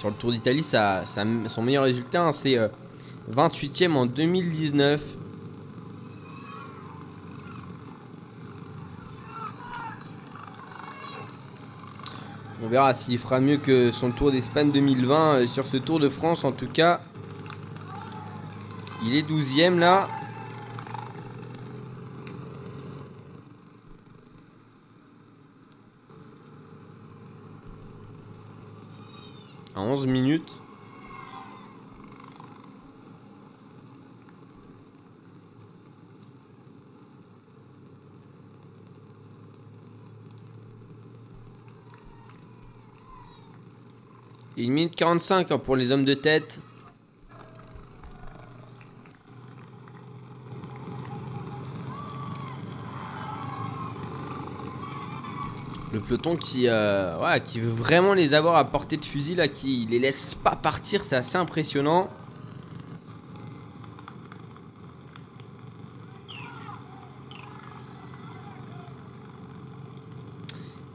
Sur 0.00 0.08
le 0.08 0.14
Tour 0.14 0.32
d'Italie, 0.32 0.62
ça, 0.62 1.04
son 1.04 1.60
meilleur 1.60 1.84
résultat, 1.84 2.22
hein, 2.22 2.32
c'est 2.32 2.56
euh, 2.56 2.68
28ème 3.30 3.92
en 3.96 4.06
2019. 4.06 5.04
On 12.62 12.68
verra 12.68 12.94
s'il 12.94 13.18
fera 13.18 13.40
mieux 13.40 13.58
que 13.58 13.92
son 13.92 14.10
Tour 14.10 14.32
d'Espagne 14.32 14.72
2020 14.72 15.34
euh, 15.34 15.46
sur 15.46 15.66
ce 15.66 15.76
Tour 15.76 16.00
de 16.00 16.08
France. 16.08 16.44
En 16.44 16.52
tout 16.52 16.68
cas, 16.68 17.02
il 19.04 19.14
est 19.14 19.28
12ème 19.28 19.78
là. 19.80 20.08
11 29.90 30.06
minutes. 30.06 30.60
Et 44.56 44.64
1 44.64 44.70
minute 44.70 44.94
45 44.94 45.50
hein, 45.50 45.58
pour 45.58 45.74
les 45.74 45.90
hommes 45.90 46.04
de 46.04 46.14
tête. 46.14 46.60
Le 56.00 56.06
peloton 56.06 56.34
qui, 56.34 56.64
euh, 56.66 57.38
qui 57.40 57.60
veut 57.60 57.70
vraiment 57.70 58.14
les 58.14 58.32
avoir 58.32 58.56
à 58.56 58.64
portée 58.64 58.96
de 58.96 59.04
fusil, 59.04 59.34
là, 59.34 59.48
qui 59.48 59.86
les 59.90 59.98
laisse 59.98 60.34
pas 60.34 60.56
partir, 60.56 61.04
c'est 61.04 61.14
assez 61.14 61.36
impressionnant. 61.36 62.08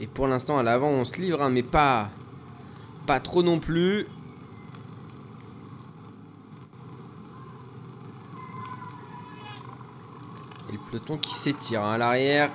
Et 0.01 0.07
pour 0.07 0.25
l'instant, 0.25 0.57
à 0.57 0.63
l'avant, 0.63 0.89
on 0.89 1.05
se 1.05 1.21
livre, 1.21 1.39
hein, 1.43 1.51
mais 1.51 1.61
pas, 1.61 2.09
pas 3.05 3.19
trop 3.19 3.43
non 3.43 3.59
plus. 3.59 4.07
Et 10.69 10.71
le 10.71 10.79
peloton 10.89 11.19
qui 11.19 11.35
s'étire 11.35 11.83
hein, 11.83 11.93
à 11.93 11.97
l'arrière. 11.99 12.49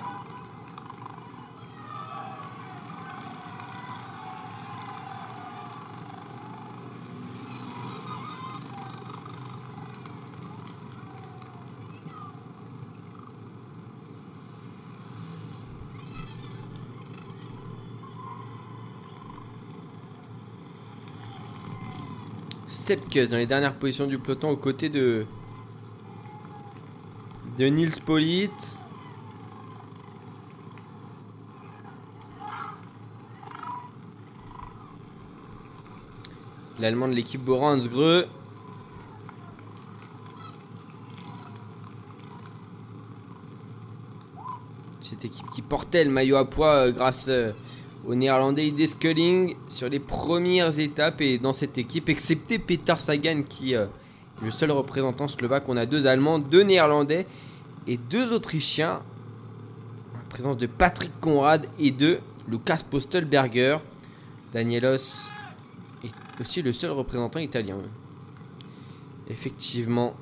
Sepke 22.90 23.28
dans 23.28 23.36
les 23.36 23.46
dernières 23.46 23.76
positions 23.76 24.08
du 24.08 24.18
peloton 24.18 24.50
aux 24.50 24.56
côtés 24.56 24.88
de 24.88 25.24
de 27.56 27.66
Nils 27.66 28.00
Polite. 28.04 28.74
L'allemand 36.80 37.06
de 37.06 37.12
l'équipe 37.12 37.40
Boransgreux. 37.40 38.26
Cette 44.98 45.24
équipe 45.24 45.48
qui 45.50 45.62
portait 45.62 46.02
le 46.02 46.10
maillot 46.10 46.34
à 46.34 46.50
poids 46.50 46.86
euh, 46.86 46.90
grâce 46.90 47.28
euh, 47.28 47.52
au 48.06 48.14
néerlandais 48.14 48.68
Ide 48.68 48.86
Sculling 48.86 49.56
sur 49.68 49.88
les 49.88 49.98
premières 49.98 50.78
étapes 50.78 51.20
et 51.20 51.38
dans 51.38 51.52
cette 51.52 51.78
équipe, 51.78 52.08
excepté 52.08 52.58
Peter 52.58 52.94
Sagan 52.98 53.42
qui 53.48 53.74
euh, 53.74 53.84
est 53.84 54.44
le 54.44 54.50
seul 54.50 54.70
représentant 54.70 55.28
slovaque. 55.28 55.64
On 55.68 55.76
a 55.76 55.86
deux 55.86 56.06
Allemands, 56.06 56.38
deux 56.38 56.62
Néerlandais 56.62 57.26
et 57.86 57.96
deux 57.96 58.32
Autrichiens. 58.32 59.02
En 60.14 60.28
présence 60.30 60.56
de 60.56 60.66
Patrick 60.66 61.12
Conrad 61.20 61.66
et 61.78 61.90
de 61.90 62.18
Lucas 62.48 62.82
Postelberger. 62.88 63.78
Danielos 64.52 65.28
est 66.02 66.40
aussi 66.40 66.62
le 66.62 66.72
seul 66.72 66.92
représentant 66.92 67.38
italien. 67.38 67.76
Effectivement. 69.28 70.14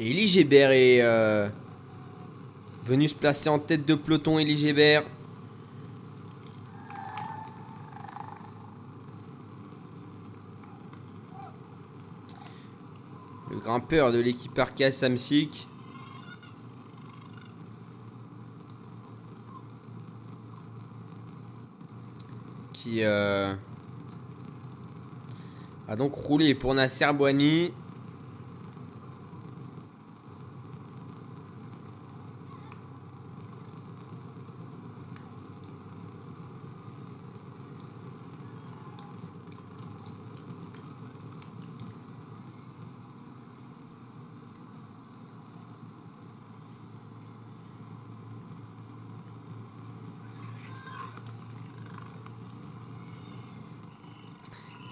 Et 0.00 0.12
Elie 0.12 0.28
Gébert 0.28 0.70
est 0.70 1.00
euh, 1.00 1.48
venu 2.84 3.08
se 3.08 3.16
placer 3.16 3.48
en 3.48 3.58
tête 3.58 3.84
de 3.84 3.96
peloton. 3.96 4.38
Elie 4.38 4.56
Gébert. 4.56 5.02
Le 13.50 13.58
grimpeur 13.58 14.12
de 14.12 14.20
l'équipe 14.20 14.56
Arca 14.56 14.92
Samsic. 14.92 15.66
Qui 22.72 23.02
euh, 23.02 23.52
a 25.88 25.96
donc 25.96 26.14
roulé 26.14 26.54
pour 26.54 26.72
Nasser 26.72 27.12
Boigny. 27.12 27.72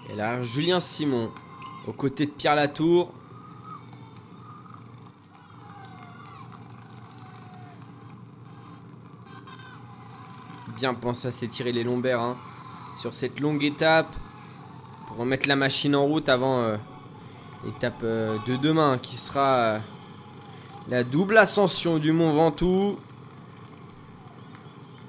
Et 0.09 0.15
là, 0.15 0.36
Julien 0.47 0.79
Simon, 0.79 1.33
aux 1.89 1.93
côtés 1.93 2.27
de 2.27 2.31
Pierre 2.31 2.55
Latour. 2.55 3.13
bien 10.77 10.93
penser 10.93 11.29
à 11.29 11.33
s'étirer 11.33 11.73
les 11.73 11.85
lombaires 11.85 12.21
hein, 12.21 12.37
sur 12.97 13.15
cette 13.15 13.41
longue 13.41 13.65
étape 13.65 14.15
pour 15.07 15.17
remettre 15.17 15.49
la 15.49 15.57
machine 15.57 15.97
en 15.97 16.05
route 16.05 16.29
avant 16.29 16.61
euh, 16.61 16.77
l'étape 17.65 18.03
euh, 18.03 18.37
de 18.47 18.57
demain 18.57 18.99
qui 18.99 19.17
sera 19.17 19.57
euh, 19.57 19.79
la 20.91 21.03
double 21.03 21.39
ascension 21.39 21.97
du 21.97 22.13
Mont 22.13 22.35
Ventoux. 22.35 22.99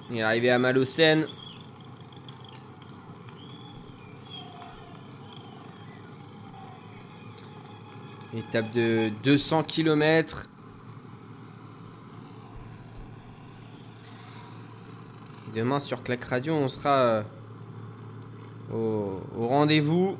Et 0.10 0.24
arrivé 0.24 0.50
à 0.50 0.58
Malocène. 0.58 1.28
Étape 8.38 8.72
de 8.72 9.10
200 9.24 9.64
km. 9.64 10.48
demain 15.58 15.80
sur 15.80 16.04
Clac 16.04 16.24
Radio, 16.26 16.54
on 16.54 16.68
sera 16.68 17.00
euh, 17.00 17.24
au, 18.72 19.48
rendez-vous 19.48 20.16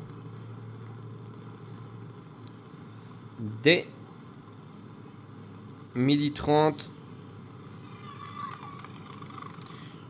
dès 3.62 3.88
midi 5.94 6.32
30. 6.32 6.90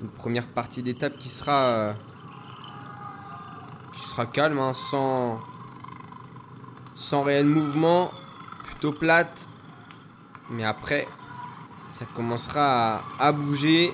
Une 0.01 0.07
première 0.07 0.47
partie 0.47 0.81
d'étape 0.81 1.17
qui 1.17 1.27
sera 1.27 1.65
euh, 1.65 1.93
qui 3.91 4.07
sera 4.07 4.27
calme, 4.27 4.59
hein, 4.59 4.73
sans 4.73 5.41
sans 7.07 7.23
réel 7.23 7.45
mouvement, 7.45 8.11
plutôt 8.65 8.91
plate. 8.91 9.47
Mais 10.49 10.65
après, 10.65 11.07
ça 11.93 12.03
commencera 12.13 13.01
à, 13.17 13.31
bouger. 13.31 13.93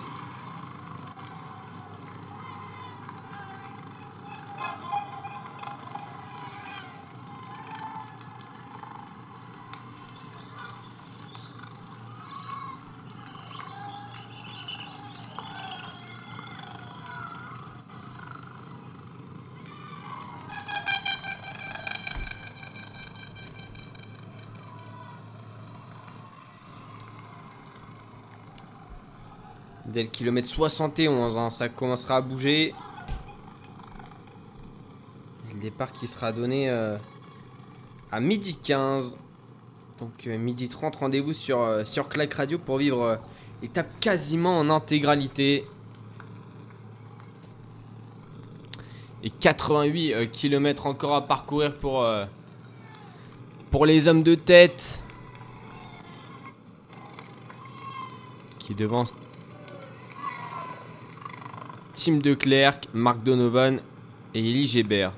Dès 29.93 29.93
kilomètre 30.12 30.48
71, 30.48 31.38
hein, 31.38 31.50
ça 31.50 31.70
commencera 31.70 32.18
à 32.18 32.22
bouger. 32.22 32.74
Le 35.54 35.60
départ 35.62 35.92
qui 35.92 36.08
sera 36.08 36.32
donné 36.32 36.70
euh, 36.70 36.98
à 38.12 38.20
midi 38.20 38.56
15. 38.56 39.18
Donc 40.00 40.28
euh, 40.28 40.38
midi 40.38 40.70
30, 40.70 40.96
rendez-vous 40.98 41.34
sur, 41.34 41.60
euh, 41.62 41.84
sur 41.84 42.08
Radio 42.36 42.58
pour 42.60 42.78
vivre 42.78 43.02
euh, 43.02 43.16
l'étape 43.62 44.00
quasiment 44.00 44.60
en 44.60 44.70
intégralité. 44.70 45.66
Et 49.24 49.30
88 49.30 50.30
km 50.32 50.88
encore 50.88 51.16
à 51.16 51.26
parcourir 51.26 51.74
pour, 51.74 52.04
euh, 52.04 52.26
pour 53.72 53.86
les 53.86 54.08
hommes 54.08 54.24
de 54.24 54.36
tête. 54.36 55.02
Qui 58.60 58.76
devancent 58.76 59.13
Tim 62.04 62.20
De 62.20 62.34
Klerk, 62.34 62.90
Mark 62.94 63.24
Donovan 63.24 63.80
et 64.34 64.42
Elie 64.42 64.68
Gébert. 64.68 65.14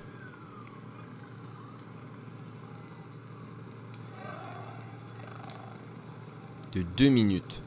De 6.74 6.84
2 6.96 7.10
minutes. 7.10 7.60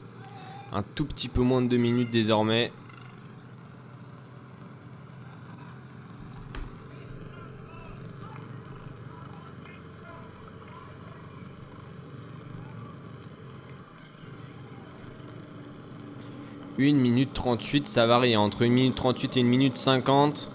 Un 0.71 0.83
tout 0.83 1.03
petit 1.03 1.27
peu 1.27 1.41
moins 1.41 1.61
de 1.61 1.67
2 1.67 1.75
minutes 1.75 2.11
désormais. 2.11 2.71
Une 16.77 16.95
minute 17.29 17.33
38, 17.33 17.87
ça 17.87 18.07
varie 18.07 18.35
entre 18.35 18.65
1 18.65 18.69
minute 18.69 18.95
38 18.95 19.37
et 19.37 19.41
1 19.41 19.43
minute 19.43 19.77
50. 19.77 20.49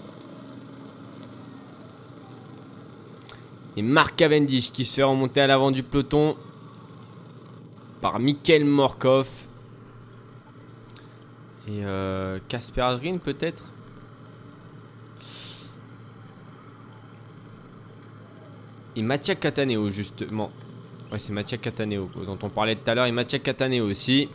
Et 3.77 3.81
Mark 3.81 4.15
Cavendish 4.15 4.71
qui 4.71 4.85
se 4.85 4.95
fait 4.95 5.03
remonter 5.03 5.41
à 5.41 5.47
l'avant 5.47 5.71
du 5.71 5.83
peloton 5.83 6.35
par 8.01 8.19
Mikkel 8.19 8.65
Morkov. 8.65 9.29
Et 11.67 11.83
euh, 11.83 12.39
Casper 12.47 12.81
Adrien 12.81 13.17
peut-être? 13.17 13.63
Et 18.95 19.01
Mattia 19.01 19.35
Cataneo 19.35 19.89
justement. 19.89 20.51
Ouais 21.11 21.19
c'est 21.19 21.33
Mattia 21.33 21.57
Cataneo 21.57 22.09
dont 22.25 22.39
on 22.41 22.49
parlait 22.49 22.75
tout 22.75 22.89
à 22.89 22.95
l'heure. 22.95 23.05
Et 23.05 23.11
Mattia 23.11 23.39
Cataneo 23.39 23.85
aussi. 23.89 24.29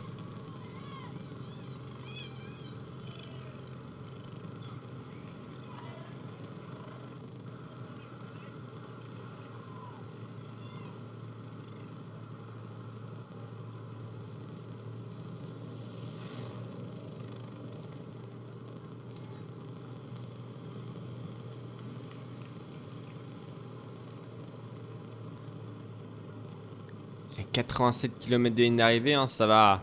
Et 27.41 27.45
87 27.81 28.19
km 28.19 28.55
de 28.55 28.61
ligne 28.61 28.75
d'arrivée, 28.75 29.15
hein, 29.15 29.25
ça 29.25 29.47
va 29.47 29.81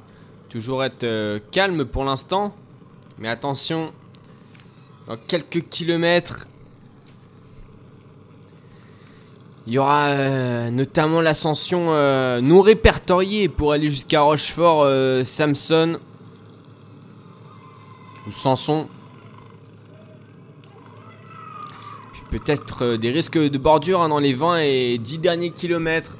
toujours 0.48 0.84
être 0.84 1.02
euh, 1.02 1.40
calme 1.50 1.84
pour 1.84 2.04
l'instant. 2.04 2.54
Mais 3.18 3.28
attention, 3.28 3.92
dans 5.08 5.16
quelques 5.16 5.68
kilomètres, 5.68 6.46
il 9.66 9.72
y 9.72 9.78
aura 9.78 10.06
euh, 10.06 10.70
notamment 10.70 11.20
l'ascension 11.20 11.86
euh, 11.88 12.40
non 12.40 12.62
répertoriée 12.62 13.48
pour 13.48 13.72
aller 13.72 13.90
jusqu'à 13.90 14.20
Rochefort, 14.20 14.86
Samson 15.26 15.98
ou 18.28 18.30
Sanson. 18.30 18.86
Puis 22.12 22.38
peut-être 22.38 22.94
des 22.94 23.10
risques 23.10 23.38
de 23.38 23.58
bordure 23.58 24.00
hein, 24.02 24.08
dans 24.08 24.20
les 24.20 24.34
20 24.34 24.58
et 24.58 24.98
10 24.98 25.18
derniers 25.18 25.50
kilomètres. 25.50 26.16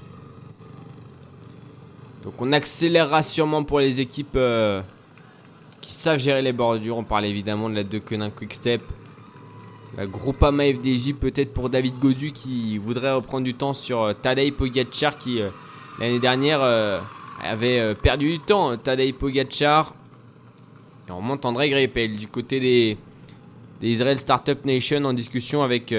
On 2.40 2.52
accélérera 2.52 3.22
sûrement 3.22 3.64
pour 3.64 3.80
les 3.80 3.98
équipes 3.98 4.36
euh, 4.36 4.80
qui 5.80 5.92
savent 5.92 6.20
gérer 6.20 6.40
les 6.40 6.52
bordures. 6.52 6.96
On 6.96 7.02
parle 7.02 7.24
évidemment 7.24 7.68
de 7.68 7.74
la 7.74 7.82
Deceuninck 7.82 8.36
Quick 8.36 8.54
Step. 8.54 8.80
La 9.96 10.06
Groupama 10.06 10.62
FDJ 10.72 11.14
peut-être 11.14 11.52
pour 11.52 11.68
David 11.68 11.98
Godu 11.98 12.30
qui 12.30 12.78
voudrait 12.78 13.12
reprendre 13.12 13.42
du 13.42 13.54
temps 13.54 13.72
sur 13.72 14.02
euh, 14.02 14.12
Tadej 14.12 14.52
Pogacar 14.52 15.18
qui 15.18 15.42
euh, 15.42 15.50
l'année 15.98 16.20
dernière 16.20 16.60
avait 17.42 17.96
perdu 17.96 18.34
du 18.34 18.38
temps. 18.38 18.76
Tadej 18.76 19.14
Pogacar. 19.14 19.96
Et 21.08 21.10
on 21.10 21.16
remonte 21.16 21.44
André 21.44 21.70
Greipel 21.70 22.16
du 22.16 22.28
côté 22.28 22.60
des, 22.60 22.96
Israel 23.82 24.16
Startup 24.16 24.64
Nation 24.64 25.04
en 25.04 25.12
discussion 25.12 25.64
avec 25.64 25.92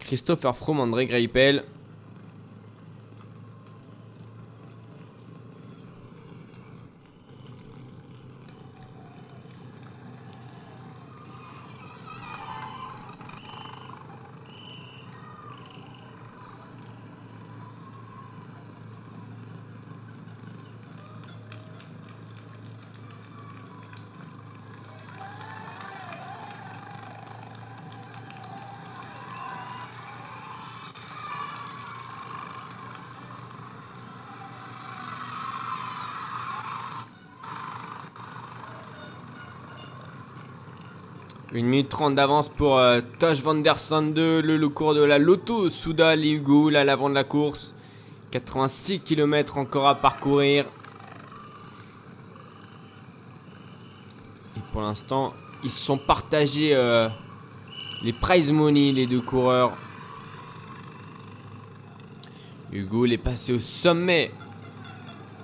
Christopher 0.00 0.56
Froome, 0.56 0.80
André 0.80 1.06
Greipel. 1.06 1.62
1 41.80 41.82
minute 41.82 41.88
30 41.88 42.14
d'avance 42.14 42.50
pour 42.50 42.76
euh, 42.76 43.00
Tosh 43.18 43.40
Van 43.40 43.54
Der 43.54 43.78
Sande, 43.78 44.18
le, 44.18 44.68
cours 44.68 44.92
de 44.92 45.02
la 45.02 45.18
Lotto 45.18 45.70
Soudal 45.70 46.22
Hugo 46.22 46.68
à 46.68 46.84
l'avant 46.84 47.08
de 47.08 47.14
la 47.14 47.24
course. 47.24 47.74
86 48.32 49.00
km 49.00 49.56
encore 49.56 49.88
à 49.88 49.94
parcourir. 49.94 50.66
Et 54.58 54.60
pour 54.72 54.82
l'instant, 54.82 55.32
ils 55.64 55.70
se 55.70 55.82
sont 55.82 55.96
partagés 55.96 56.74
euh, 56.74 57.08
les 58.02 58.12
prize 58.12 58.52
money, 58.52 58.92
les 58.92 59.06
deux 59.06 59.22
coureurs. 59.22 59.72
Hugo 62.72 63.06
est 63.06 63.16
passé 63.16 63.54
au 63.54 63.58
sommet. 63.58 64.30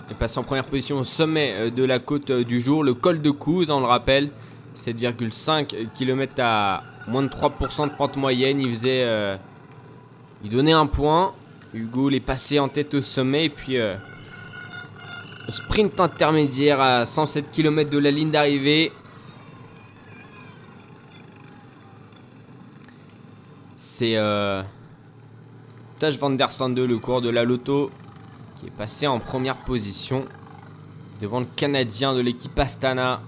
Il 0.09 0.12
est 0.12 0.18
passé 0.18 0.39
en 0.39 0.43
première 0.43 0.66
position 0.66 0.99
au 0.99 1.05
sommet 1.05 1.55
euh, 1.57 1.70
de 1.70 1.82
la 1.82 1.99
côte 1.99 2.30
du 2.30 2.61
jour, 2.61 2.84
le 2.84 2.93
col 2.93 3.22
de 3.22 3.30
Couze, 3.30 3.70
on 3.70 3.80
le 3.80 3.87
rappelle. 3.87 4.30
7,5 4.77 5.89
km 5.95 6.35
à 6.39 6.83
moins 7.09 7.22
de 7.22 7.29
3% 7.29 7.91
de 7.91 7.95
pente 7.95 8.16
moyenne. 8.16 8.61
Il 8.61 8.70
faisait. 8.70 9.39
il 10.45 10.51
donnait 10.51 10.72
un 10.72 10.87
point. 10.87 11.33
Hugo 11.74 12.11
est 12.11 12.20
passé 12.20 12.59
en 12.59 12.68
tête 12.68 12.95
au 12.95 13.01
sommet. 13.01 13.47
Et 13.47 13.51
puis. 13.51 13.77
sprint 15.49 16.01
intermédiaire 16.01 16.81
à 16.81 17.05
107 17.05 17.51
km 17.51 17.91
de 17.91 17.99
la 17.99 18.11
ligne 18.11 18.31
d'arrivée. 18.31 18.93
C'est 23.77 24.16
euh, 24.16 24.62
Taj 25.99 26.18
Van 26.18 26.31
Der 26.31 26.51
Sande, 26.51 26.79
le 26.79 26.99
cours 26.99 27.22
de 27.22 27.29
la 27.29 27.45
Loto, 27.45 27.91
qui 28.57 28.66
est 28.66 28.70
passé 28.70 29.07
en 29.07 29.20
première 29.20 29.57
position 29.59 30.24
devant 31.20 31.41
le 31.41 31.47
Canadien 31.57 32.14
de 32.14 32.20
l'équipe 32.20 32.59
Astana. 32.59 33.20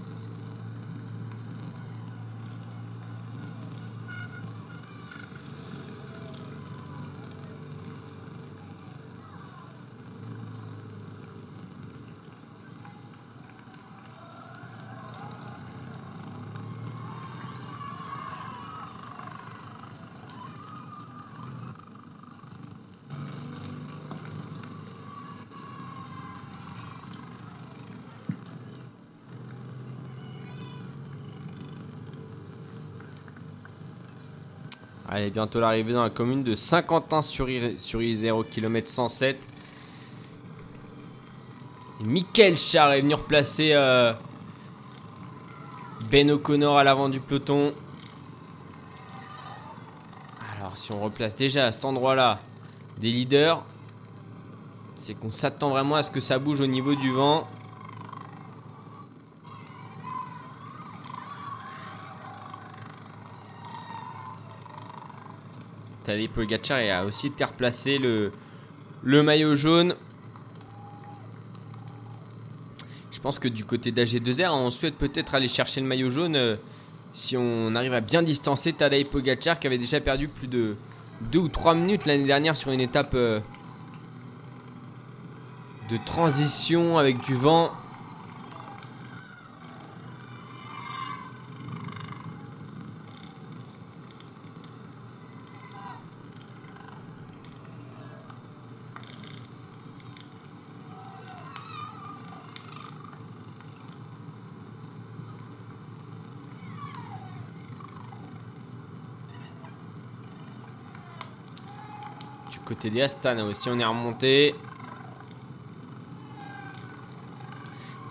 Allez, 35.11 35.31
bientôt 35.31 35.59
l'arrivée 35.59 35.91
dans 35.91 36.03
la 36.03 36.11
commune 36.11 36.43
de 36.43 36.53
Saint-Quentin 36.53 37.23
sur, 37.23 37.49
Isère 37.49 38.37
au 38.37 38.43
kilomètre 38.43 38.89
107. 38.89 39.39
Et 41.99 42.03
Michael 42.03 42.55
Char 42.55 42.93
est 42.93 43.01
venu 43.01 43.15
replacer 43.15 43.71
euh, 43.73 44.13
Ben 46.11 46.29
O'Connor 46.29 46.77
à 46.77 46.83
l'avant 46.83 47.09
du 47.09 47.19
peloton. 47.19 47.73
Alors, 50.55 50.77
si 50.77 50.91
on 50.91 51.01
replace 51.01 51.35
déjà 51.35 51.65
à 51.65 51.71
cet 51.71 51.85
endroit-là 51.85 52.39
des 52.99 53.11
leaders, 53.11 53.63
c'est 54.95 55.15
qu'on 55.15 55.31
s'attend 55.31 55.71
vraiment 55.71 55.95
à 55.95 56.03
ce 56.03 56.11
que 56.11 56.19
ça 56.19 56.37
bouge 56.37 56.61
au 56.61 56.67
niveau 56.67 56.93
du 56.93 57.11
vent. 57.11 57.47
Tadej 66.09 66.27
Pogacar 66.27 66.79
a 66.91 67.05
aussi 67.05 67.31
replacé 67.39 67.99
le, 67.99 68.31
le 69.03 69.21
maillot 69.21 69.55
jaune. 69.55 69.93
Je 73.11 73.19
pense 73.19 73.37
que 73.37 73.47
du 73.47 73.63
côté 73.63 73.91
d'AG2R, 73.91 74.49
on 74.51 74.71
souhaite 74.71 74.95
peut-être 74.95 75.35
aller 75.35 75.47
chercher 75.47 75.81
le 75.81 75.85
maillot 75.85 76.09
jaune 76.09 76.35
euh, 76.35 76.55
si 77.13 77.37
on 77.37 77.75
arrive 77.75 77.93
à 77.93 78.01
bien 78.01 78.23
distancer 78.23 78.73
Tadej 78.73 79.05
Pogacar 79.05 79.59
qui 79.59 79.67
avait 79.67 79.77
déjà 79.77 79.99
perdu 79.99 80.29
plus 80.29 80.47
de 80.47 80.77
2 81.31 81.37
ou 81.37 81.47
3 81.47 81.75
minutes 81.75 82.07
l'année 82.07 82.25
dernière 82.25 82.57
sur 82.57 82.71
une 82.71 82.81
étape 82.81 83.11
euh, 83.13 83.39
de 85.91 85.97
transition 86.07 86.97
avec 86.97 87.21
du 87.21 87.35
vent. 87.35 87.71
Côté 112.69 112.91
des 112.91 113.01
Astana 113.01 113.43
aussi, 113.45 113.67
on 113.67 113.79
est 113.79 113.85
remonté. 113.85 114.53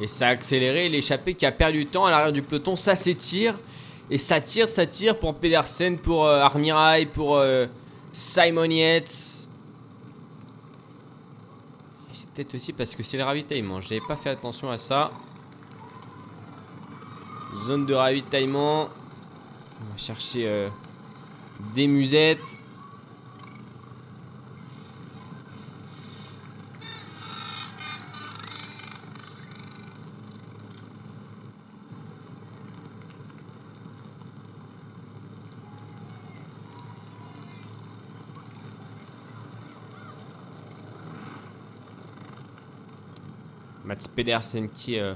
Et 0.01 0.09
ça 0.09 0.27
a 0.27 0.31
accéléré. 0.31 0.89
L'échappée 0.89 1.35
qui 1.35 1.47
a 1.47 1.53
perdu 1.53 1.85
du 1.85 1.87
temps 1.87 2.07
à 2.07 2.11
l'arrière 2.11 2.33
du 2.33 2.43
peloton, 2.43 2.75
ça 2.75 2.97
s'étire. 2.97 3.57
Et 4.11 4.19
ça 4.19 4.41
tire, 4.41 4.69
ça 4.69 4.85
tire 4.85 5.17
pour 5.17 5.35
Pedersen, 5.37 5.97
pour 5.97 6.27
euh, 6.27 6.41
Armirail, 6.41 7.07
pour 7.07 7.37
euh, 7.37 7.67
Simon 8.13 8.65
Yates. 8.65 9.49
C'est 12.13 12.27
peut-être 12.35 12.55
aussi 12.57 12.73
parce 12.73 12.97
que 12.97 13.05
c'est 13.05 13.17
le 13.17 13.25
ravitaillement. 13.25 13.81
Je 13.81 13.95
n'avais 13.95 14.07
pas 14.07 14.17
fait 14.17 14.31
attention 14.31 14.71
à 14.71 14.79
ça. 14.79 15.13
Zone 17.55 17.87
de 17.87 17.95
ravitaillement. 17.95 18.89
On 19.81 19.93
va 19.93 19.97
chercher 19.99 20.49
euh, 20.49 20.69
des 21.75 21.87
musettes. 21.87 22.59
Mats 43.89 44.08
Pedersen 44.19 44.69
qui 44.69 44.99
euh, 44.99 45.15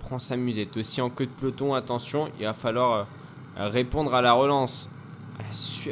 prend 0.00 0.18
sa 0.18 0.36
musette 0.36 0.76
aussi 0.76 1.00
en 1.00 1.08
queue 1.08 1.26
de 1.26 1.30
peloton. 1.30 1.72
Attention, 1.72 2.28
il 2.40 2.46
va 2.46 2.52
falloir 2.52 3.06
euh, 3.56 3.68
répondre 3.68 4.12
à 4.12 4.20
la 4.20 4.32
relance 4.32 4.90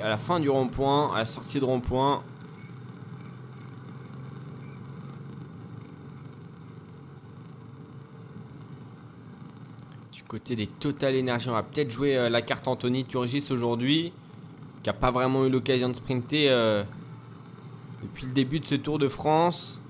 à 0.03 0.09
la, 0.09 0.19
fin 0.19 0.41
du 0.41 0.51
rond-point, 0.51 1.15
à 1.15 1.19
la 1.19 1.27
sortie 1.27 1.61
de 1.61 1.65
rond-point. 1.65 2.25
Du 10.13 10.25
côté 10.25 10.57
des 10.57 10.67
Total 10.67 11.17
Energy, 11.17 11.49
on 11.49 11.53
va 11.53 11.63
peut-être 11.63 11.93
jouer 11.93 12.17
euh, 12.17 12.29
la 12.29 12.43
carte 12.43 12.67
Anthony 12.67 13.05
Turgis 13.05 13.47
aujourd'hui, 13.53 14.13
qui 14.83 14.89
n'a 14.89 14.95
pas 14.95 15.13
vraiment 15.13 15.47
eu 15.47 15.49
l'occasion 15.49 15.91
de 15.91 15.95
sprinter 15.95 16.49
depuis 18.03 18.27
le 18.27 18.33
début 18.33 18.59
de 18.59 18.67
ce 18.67 18.75
Tour 18.75 18.99
de 18.99 19.09
France. 19.09 19.81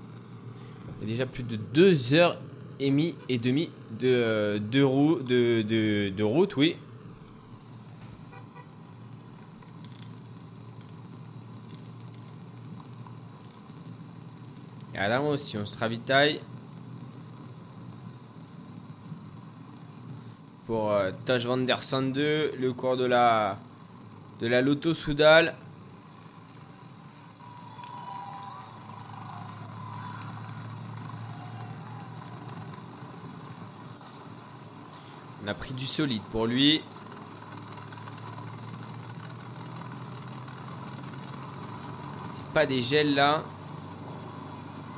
Il 1.01 1.07
y 1.07 1.11
a 1.11 1.13
déjà 1.13 1.25
plus 1.25 1.43
de 1.43 1.55
2 1.55 2.13
heures 2.13 2.37
et 2.79 2.89
demie 2.89 3.15
et 3.27 3.37
demie 3.37 3.69
de, 3.99 4.07
euh, 4.07 4.59
de, 4.59 5.61
de, 5.61 6.09
de, 6.09 6.23
route, 6.23 6.55
oui. 6.55 6.77
Et 14.93 14.97
là 14.97 15.21
aussi, 15.21 15.57
on 15.57 15.65
se 15.65 15.77
ravitaille. 15.77 16.41
Pour 20.67 20.91
euh, 20.91 21.11
Tosh 21.25 21.45
Van 21.45 21.57
Der 21.57 21.81
Sande, 21.81 22.17
le 22.17 22.71
cours 22.73 22.95
de 22.95 23.05
la, 23.05 23.57
de 24.39 24.47
la 24.47 24.61
Lotto 24.61 24.93
Soudal. 24.93 25.55
A 35.49 35.53
pris 35.55 35.73
du 35.73 35.85
solide 35.87 36.21
pour 36.31 36.45
lui. 36.45 36.81
C'est 42.35 42.53
pas 42.53 42.65
des 42.65 42.81
gels 42.81 43.15
là. 43.15 43.43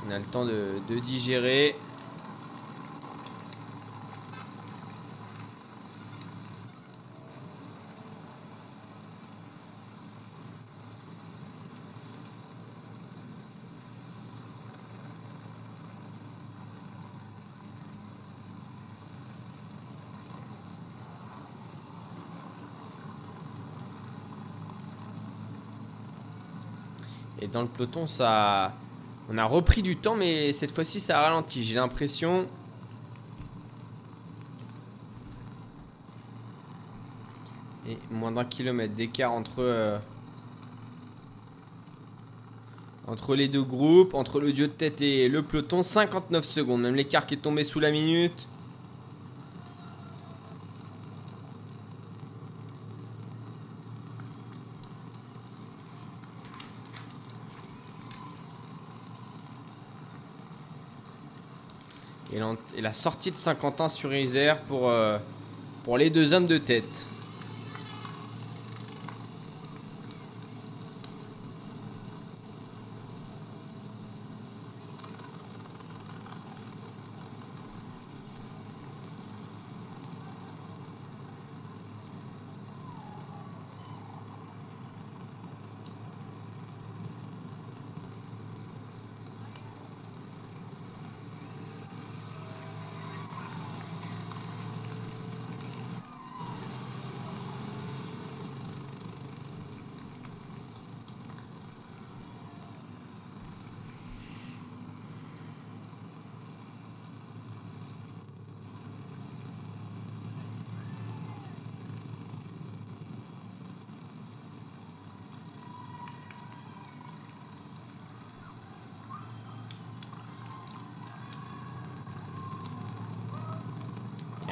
On 0.06 0.12
a 0.12 0.20
le 0.20 0.26
temps 0.26 0.45
de, 0.45 0.82
de 0.89 0.99
digérer. 0.99 1.76
Et 27.41 27.41
dans 27.52 27.62
le 27.62 27.68
peloton, 27.68 28.08
ça. 28.08 28.74
On 29.30 29.38
a 29.38 29.45
repris 29.45 29.82
du 29.82 29.95
temps, 29.97 30.16
mais 30.16 30.52
cette 30.52 30.72
fois-ci, 30.74 30.99
ça 30.99 31.20
a 31.20 31.22
ralenti. 31.30 31.64
J'ai 31.64 31.76
l'impression. 31.76 32.47
Et 37.88 37.97
moins 38.12 38.32
d'un 38.32 38.45
kilomètre 38.45 38.93
d'écart 38.93 39.32
entre. 39.32 39.60
euh, 39.60 39.97
Entre 43.08 43.36
les 43.36 43.47
deux 43.47 43.64
groupes, 43.64 44.14
entre 44.14 44.39
le 44.39 44.54
dieu 44.54 44.68
de 44.68 44.74
tête 44.74 45.02
et 45.02 45.28
le 45.28 45.41
peloton, 45.41 45.82
59 45.84 46.45
secondes. 46.45 46.82
Même 46.82 46.95
l'écart 46.95 47.26
qui 47.26 47.34
est 47.34 47.38
tombé 47.38 47.64
sous 47.64 47.80
la 47.80 47.91
minute. 47.91 48.47
Et 62.76 62.82
la 62.82 62.94
sortie 62.94 63.32
de 63.32 63.36
Saint-Quentin 63.36 63.90
sur 63.90 64.14
Isère 64.14 64.58
pour, 64.60 64.90
euh, 64.90 65.18
pour 65.84 65.98
les 65.98 66.10
deux 66.10 66.34
hommes 66.34 66.48
de 66.48 66.58
tête. 66.58 67.08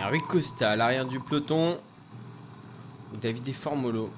Rui 0.07 0.21
Costa 0.21 0.71
à 0.71 0.75
l'arrière 0.75 1.05
du 1.05 1.19
peloton. 1.19 1.77
David 3.21 3.53
Formolo 3.53 4.09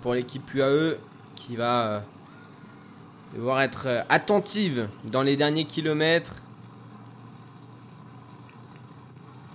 pour 0.00 0.14
l'équipe 0.14 0.54
UAE 0.54 0.96
qui 1.34 1.56
va 1.56 1.86
euh, 1.86 2.00
devoir 3.34 3.60
être 3.60 3.86
euh, 3.86 4.02
attentive 4.08 4.88
dans 5.04 5.22
les 5.22 5.36
derniers 5.36 5.66
kilomètres. 5.66 6.42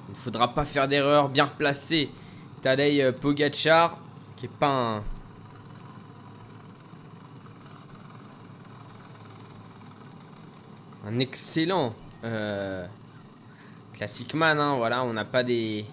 Il 0.07 0.11
ne 0.11 0.15
faudra 0.15 0.53
pas 0.53 0.63
faire 0.63 0.87
d'erreur. 0.87 1.29
Bien 1.29 1.45
replacé 1.45 2.11
Tadej 2.61 3.01
euh, 3.01 3.11
Pogacar 3.11 3.97
qui 4.35 4.45
est 4.45 4.49
pas 4.49 4.97
un. 4.97 5.03
Un 11.07 11.19
excellent 11.19 11.93
Classic 13.97 14.33
man, 14.33 14.57
voilà, 14.77 15.03
on 15.05 15.13
n'a 15.13 15.23
pas 15.25 15.43
des, 15.43 15.85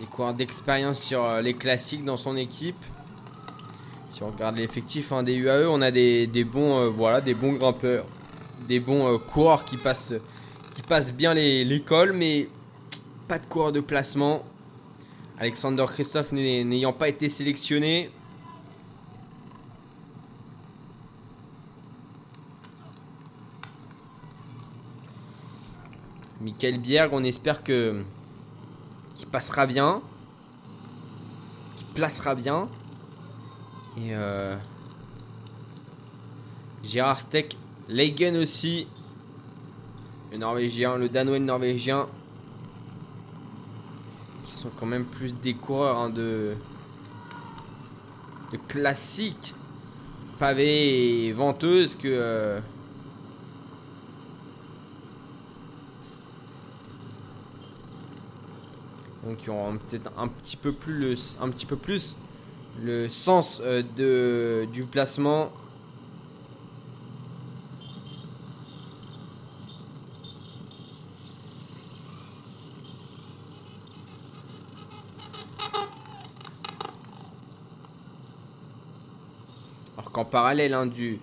des 0.00 0.06
coureurs 0.06 0.34
d'expérience 0.34 1.00
sur 1.00 1.24
euh, 1.24 1.40
les 1.40 1.54
classiques 1.54 2.04
dans 2.04 2.16
son 2.16 2.36
équipe. 2.36 2.82
Si 4.10 4.22
on 4.24 4.30
regarde 4.30 4.56
l'effectif 4.56 5.12
hein, 5.12 5.22
des 5.22 5.34
UAE, 5.34 5.66
on 5.68 5.82
a 5.82 5.92
des, 5.92 6.26
bons, 6.44 6.78
euh, 6.80 6.88
voilà, 6.88 7.20
des 7.20 7.34
bons 7.34 7.52
grimpeurs, 7.52 8.06
des 8.66 8.80
bons 8.80 9.06
euh, 9.14 9.18
coureurs 9.18 9.64
qui 9.64 9.76
passent, 9.76 10.14
qui 10.74 10.82
passent 10.82 11.12
bien 11.12 11.32
l'école, 11.32 12.12
mais 12.12 12.48
pas 13.28 13.38
de 13.38 13.46
coureurs 13.46 13.72
de 13.72 13.80
placement. 13.80 14.42
Alexander 15.38 15.84
Christophe 15.86 16.32
n'ay- 16.32 16.64
n'ayant 16.64 16.92
pas 16.92 17.08
été 17.08 17.28
sélectionné. 17.28 18.10
Michael 26.40 26.78
Bierg, 26.78 27.10
on 27.12 27.22
espère 27.22 27.62
que 27.62 28.02
qu'il 29.14 29.28
passera 29.28 29.66
bien, 29.66 30.00
qu'il 31.76 31.86
placera 31.88 32.34
bien. 32.34 32.68
Et 33.98 34.14
euh, 34.14 34.56
Gérard 36.82 37.18
Steck, 37.18 37.58
Leigen 37.88 38.36
aussi, 38.36 38.86
le 40.32 40.38
Norvégien, 40.38 40.96
le 40.96 41.10
Danois 41.10 41.36
et 41.36 41.40
le 41.40 41.44
Norvégien, 41.44 42.08
qui 44.46 44.54
sont 44.54 44.70
quand 44.74 44.86
même 44.86 45.04
plus 45.04 45.34
des 45.34 45.54
coureurs 45.54 45.98
hein, 45.98 46.08
de 46.10 46.54
de 48.52 48.56
classiques 48.56 49.54
pavés 50.38 51.26
et 51.26 51.32
venteuses 51.32 51.94
que 51.94 52.08
euh, 52.08 52.60
donc 59.30 59.38
qui 59.38 59.50
auront 59.50 59.78
peut-être 59.78 60.10
un 60.18 60.26
petit 60.26 60.56
peu 60.56 60.72
plus 60.72 62.16
le, 62.82 63.08
sens 63.08 63.62
euh, 63.64 63.82
de, 63.96 64.66
du 64.72 64.82
placement. 64.82 65.52
Alors 79.96 80.10
qu'en 80.10 80.24
parallèle 80.24 80.74
hein, 80.74 80.86
du, 80.86 81.20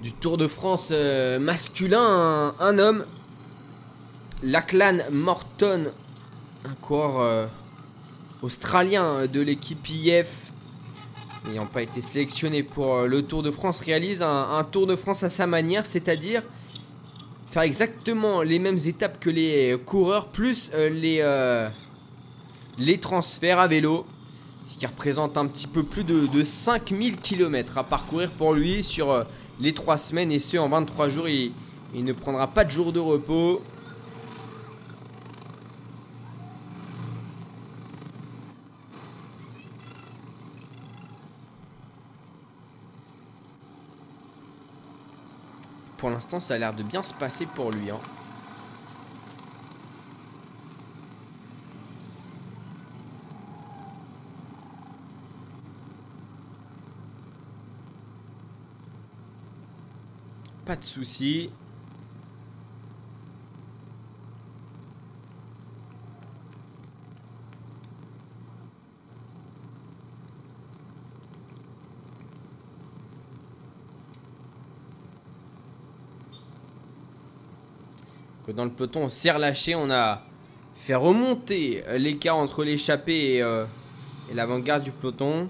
du 0.00 0.12
Tour 0.12 0.38
de 0.38 0.46
France 0.46 0.90
euh, 0.92 1.40
masculin, 1.40 1.98
un, 2.00 2.54
un 2.60 2.78
homme, 2.78 3.04
Lachlan 4.44 4.98
Morton, 5.10 5.90
un 6.64 6.74
coureur 6.74 7.20
euh, 7.20 7.46
australien 8.42 9.26
de 9.26 9.40
l'équipe 9.40 9.88
IF, 9.88 10.52
n'ayant 11.46 11.66
pas 11.66 11.82
été 11.82 12.00
sélectionné 12.00 12.62
pour 12.62 12.94
euh, 12.94 13.06
le 13.06 13.22
Tour 13.22 13.42
de 13.42 13.50
France, 13.50 13.80
réalise 13.80 14.22
un, 14.22 14.66
Tour 14.70 14.86
de 14.86 14.96
France 14.96 15.22
à 15.22 15.30
sa 15.30 15.46
manière, 15.46 15.86
c'est-à-dire 15.86 16.42
faire 17.50 17.62
exactement 17.62 18.42
les 18.42 18.58
mêmes 18.60 18.78
étapes 18.78 19.18
que 19.18 19.28
les 19.28 19.76
coureurs, 19.84 20.28
plus 20.28 20.70
euh, 20.74 20.88
les, 20.88 21.18
euh, 21.20 21.68
transferts 23.00 23.58
à 23.58 23.66
vélo, 23.66 24.06
ce 24.64 24.78
qui 24.78 24.86
représente 24.86 25.36
un 25.36 25.46
petit 25.46 25.66
peu 25.66 25.82
plus 25.82 26.04
de, 26.04 26.26
de 26.26 26.44
5000 26.44 27.16
km 27.16 27.78
à 27.78 27.84
parcourir 27.84 28.30
pour 28.30 28.54
lui 28.54 28.84
sur 28.84 29.10
euh, 29.10 29.24
les 29.58 29.74
3 29.74 29.96
semaines, 29.96 30.30
et 30.30 30.38
ce 30.38 30.56
en 30.58 30.68
23 30.68 31.08
jours, 31.08 31.28
il 31.28 31.52
ne 31.94 32.12
prendra 32.12 32.46
pas 32.46 32.64
de 32.64 32.70
jour 32.70 32.92
de 32.92 33.00
repos. 33.00 33.60
Pour 46.00 46.08
l'instant, 46.08 46.40
ça 46.40 46.54
a 46.54 46.56
l'air 46.56 46.72
de 46.72 46.82
bien 46.82 47.02
se 47.02 47.12
passer 47.12 47.44
pour 47.44 47.70
lui. 47.72 47.90
hein. 47.90 48.00
Pas 60.64 60.76
de 60.76 60.84
soucis. 60.84 61.50
dans 78.52 78.64
le 78.64 78.70
peloton, 78.70 79.04
on 79.04 79.08
s'est 79.08 79.30
relâché. 79.30 79.74
On 79.74 79.90
a 79.90 80.22
fait 80.74 80.94
remonter 80.94 81.82
l'écart 81.96 82.36
entre 82.36 82.64
l'échappée 82.64 83.34
et, 83.34 83.42
euh, 83.42 83.64
l'avant-garde 84.32 84.82
du 84.82 84.90
peloton. 84.90 85.48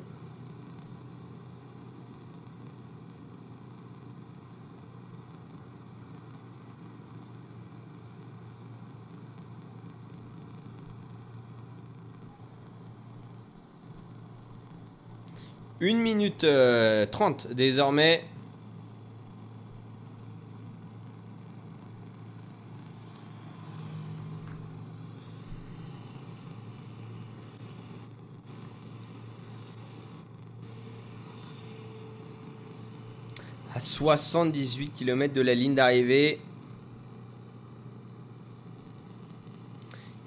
Une 15.82 15.98
minute 15.98 16.44
euh, 16.44 17.06
30 17.06 17.52
désormais. 17.52 18.24
78 33.90 34.92
km 34.92 35.34
de 35.34 35.40
la 35.40 35.54
ligne 35.54 35.74
d'arrivée. 35.74 36.40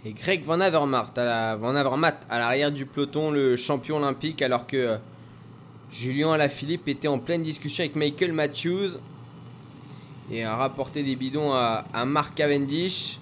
Et 0.05 0.11
Greg 0.11 0.43
Van 0.43 0.59
Avermaet 0.59 1.17
à 1.17 1.53
à 1.53 2.39
l'arrière 2.39 2.71
du 2.71 2.85
peloton, 2.85 3.31
le 3.31 3.55
champion 3.55 3.97
olympique, 3.97 4.41
alors 4.41 4.67
que 4.67 4.77
euh, 4.77 4.97
Julien 5.91 6.33
Alaphilippe 6.33 6.87
était 6.89 7.07
en 7.07 7.19
pleine 7.19 7.43
discussion 7.43 7.83
avec 7.83 7.95
Michael 7.95 8.33
Matthews 8.33 8.97
et 10.31 10.43
a 10.43 10.55
rapporté 10.55 11.03
des 11.03 11.15
bidons 11.15 11.53
à, 11.53 11.85
à 11.93 12.05
Mark 12.05 12.35
Cavendish. 12.35 13.19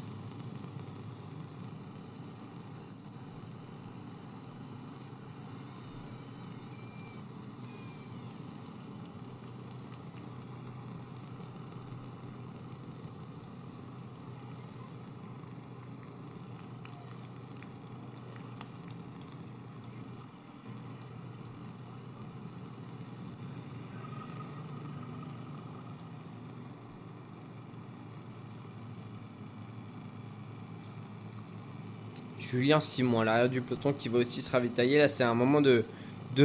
Julien 32.52 32.82
Simon 32.82 33.22
à 33.22 33.26
l'arrière 33.26 33.50
du 33.50 33.62
peloton 33.62 33.94
qui 33.94 34.10
va 34.10 34.20
aussi 34.20 34.42
se 34.42 34.52
ravitailler. 34.52 34.98
Là, 34.98 35.08
c'est 35.08 35.24
un 35.24 35.34
moment 35.34 35.62
de, 35.62 35.86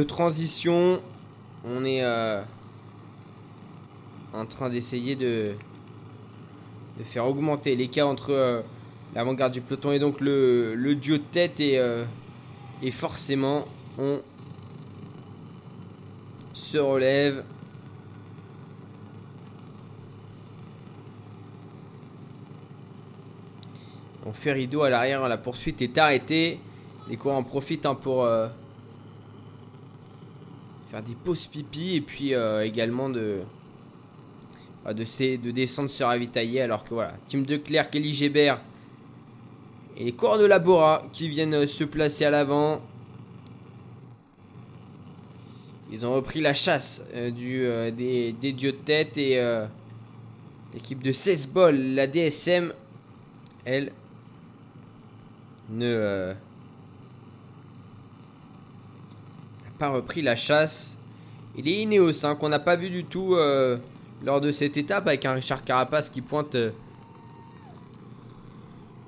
transition. 0.03 1.01
On 1.65 1.83
est 1.83 2.01
euh, 2.01 2.41
en 4.33 4.45
train 4.45 4.69
d'essayer 4.69 5.17
de, 5.17 5.53
faire 7.03 7.27
augmenter 7.27 7.75
l'écart 7.75 8.07
entre 8.07 8.31
euh, 8.31 8.61
l'avant-garde 9.15 9.51
du 9.51 9.59
peloton 9.59 9.91
et 9.91 9.99
donc 9.99 10.21
le, 10.21 10.75
le 10.75 10.95
duo 10.95 11.17
de 11.17 11.23
tête. 11.23 11.59
Et, 11.59 11.77
euh, 11.77 12.05
et 12.81 12.91
forcément, 12.91 13.67
on 13.99 14.21
se 16.53 16.77
relève. 16.77 17.43
Rideau 24.45 24.83
à 24.83 24.89
l'arrière, 24.89 25.27
la 25.27 25.37
poursuite 25.37 25.81
est 25.81 25.97
arrêtée. 25.97 26.59
Les 27.09 27.17
coureurs 27.17 27.37
en 27.37 27.43
profitent 27.43 27.85
hein, 27.85 27.95
pour 27.95 28.25
euh, 28.25 28.47
faire 30.91 31.01
des 31.01 31.15
pauses 31.15 31.47
pipi 31.47 31.95
et 31.95 32.01
puis 32.01 32.33
euh, 32.33 32.65
également 32.65 33.09
de, 33.09 33.39
bah, 34.83 34.93
de, 34.93 35.03
de, 35.37 35.51
descendre 35.51 35.89
se 35.89 36.03
ravitailler. 36.03 36.61
Alors 36.61 36.83
que 36.83 36.93
voilà, 36.93 37.13
Team 37.27 37.45
de 37.45 37.57
Claire, 37.57 37.89
Kelly 37.89 38.13
Gébert 38.13 38.61
et 39.97 40.03
les 40.03 40.11
coureurs 40.11 40.37
de 40.37 40.45
Labora 40.45 41.05
qui 41.13 41.27
viennent 41.27 41.55
euh, 41.55 41.67
se 41.67 41.83
placer 41.83 42.25
à 42.25 42.29
l'avant. 42.29 42.81
Ils 45.91 46.05
ont 46.05 46.13
repris 46.13 46.41
la 46.41 46.53
chasse 46.53 47.05
du, 47.13 47.65
des, 47.93 48.33
dieux 48.33 48.73
de 48.73 48.77
tête 48.77 49.17
et 49.17 49.41
l'équipe 50.73 51.01
de 51.01 51.13
16 51.13 51.47
bols, 51.47 51.77
la 51.77 52.07
DSM, 52.07 52.73
elle, 53.63 53.93
ne 55.69 55.85
euh, 55.85 56.33
n'a 59.63 59.71
pas 59.79 59.89
repris 59.89 60.21
la 60.21 60.35
chasse. 60.35 60.97
Il 61.55 61.67
est 61.67 61.81
Ineos 61.83 62.35
qu'on 62.39 62.49
n'a 62.49 62.59
pas 62.59 62.75
vu 62.75 62.89
du 62.89 63.03
tout 63.03 63.35
euh, 63.35 63.77
lors 64.23 64.41
de 64.41 64.51
cette 64.51 64.77
étape 64.77 65.07
avec 65.07 65.25
un 65.25 65.33
Richard 65.33 65.63
Carapace 65.63 66.09
qui 66.09 66.21
pointe 66.21 66.55
euh, 66.55 66.71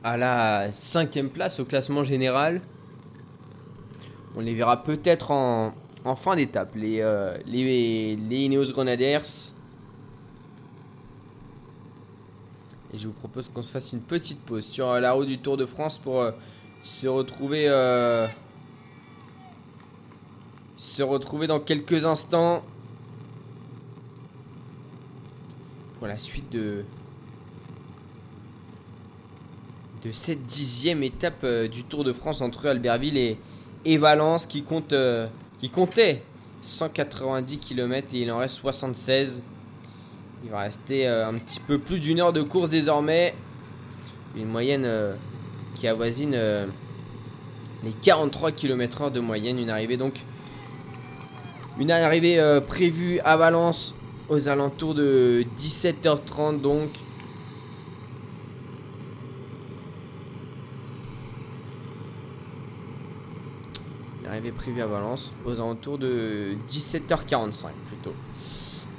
à 0.03 0.17
la 0.17 0.71
cinquième 0.71 1.29
place 1.29 1.59
au 1.59 1.65
classement 1.65 2.03
général. 2.03 2.61
On 4.35 4.41
les 4.41 4.53
verra 4.53 4.83
peut-être 4.83 5.31
en, 5.31 5.73
fin 6.15 6.35
d'étape, 6.35 6.71
les, 6.75 7.03
les, 7.45 8.15
les 8.15 8.35
Ineos 8.37 8.71
Grenadiers. 8.71 9.19
Et 12.93 12.97
je 12.97 13.07
vous 13.07 13.13
propose 13.13 13.49
qu'on 13.49 13.61
se 13.61 13.71
fasse 13.71 13.93
une 13.93 14.01
petite 14.01 14.39
pause 14.41 14.65
sur 14.65 14.91
la 14.93 15.11
route 15.11 15.27
du 15.27 15.37
Tour 15.37 15.57
de 15.57 15.65
France 15.65 15.99
pour 15.99 16.21
euh, 16.21 16.31
se 16.81 17.07
retrouver 17.07 17.65
euh, 17.67 18.27
se 20.75 21.03
retrouver 21.03 21.45
dans 21.45 21.59
quelques 21.59 22.05
instants 22.05 22.63
pour 25.99 26.07
la 26.07 26.17
suite 26.17 26.51
de 26.51 26.83
de 30.03 30.11
cette 30.11 30.45
dixième 30.45 31.03
étape 31.03 31.43
euh, 31.43 31.67
du 31.67 31.83
Tour 31.83 32.03
de 32.03 32.13
France 32.13 32.41
entre 32.41 32.67
Albertville 32.67 33.17
et, 33.17 33.37
et 33.85 33.97
Valence 33.97 34.47
qui 34.47 34.63
compte 34.63 34.95
qui 35.59 35.69
comptait 35.69 36.23
190 36.63 37.59
km 37.59 38.15
et 38.15 38.21
il 38.21 38.31
en 38.31 38.39
reste 38.39 38.55
76 38.55 39.43
il 40.43 40.49
va 40.49 40.61
rester 40.61 41.07
euh, 41.07 41.27
un 41.27 41.33
petit 41.35 41.59
peu 41.59 41.77
plus 41.77 41.99
d'une 41.99 42.19
heure 42.19 42.33
de 42.33 42.41
course 42.41 42.69
désormais. 42.69 43.33
Une 44.35 44.47
moyenne 44.47 44.85
euh, 44.85 45.15
qui 45.75 45.87
avoisine 45.87 46.33
euh, 46.33 46.67
les 47.83 47.91
43 47.91 48.51
km/h 48.51 49.11
de 49.11 49.19
moyenne. 49.19 49.59
Une 49.59 49.69
arrivée 49.69 49.97
donc. 49.97 50.15
Une 51.79 51.91
arrivée 51.91 52.59
prévue 52.67 53.19
à 53.21 53.37
Valence 53.37 53.95
aux 54.27 54.49
alentours 54.49 54.93
de 54.93 55.45
17h30 55.57 56.59
donc. 56.59 56.89
Une 64.21 64.27
arrivée 64.27 64.51
prévue 64.51 64.81
à 64.81 64.87
Valence 64.87 65.33
aux 65.45 65.57
alentours 65.61 65.97
de 65.97 66.55
17h45 66.67 67.67
plutôt. 67.87 68.13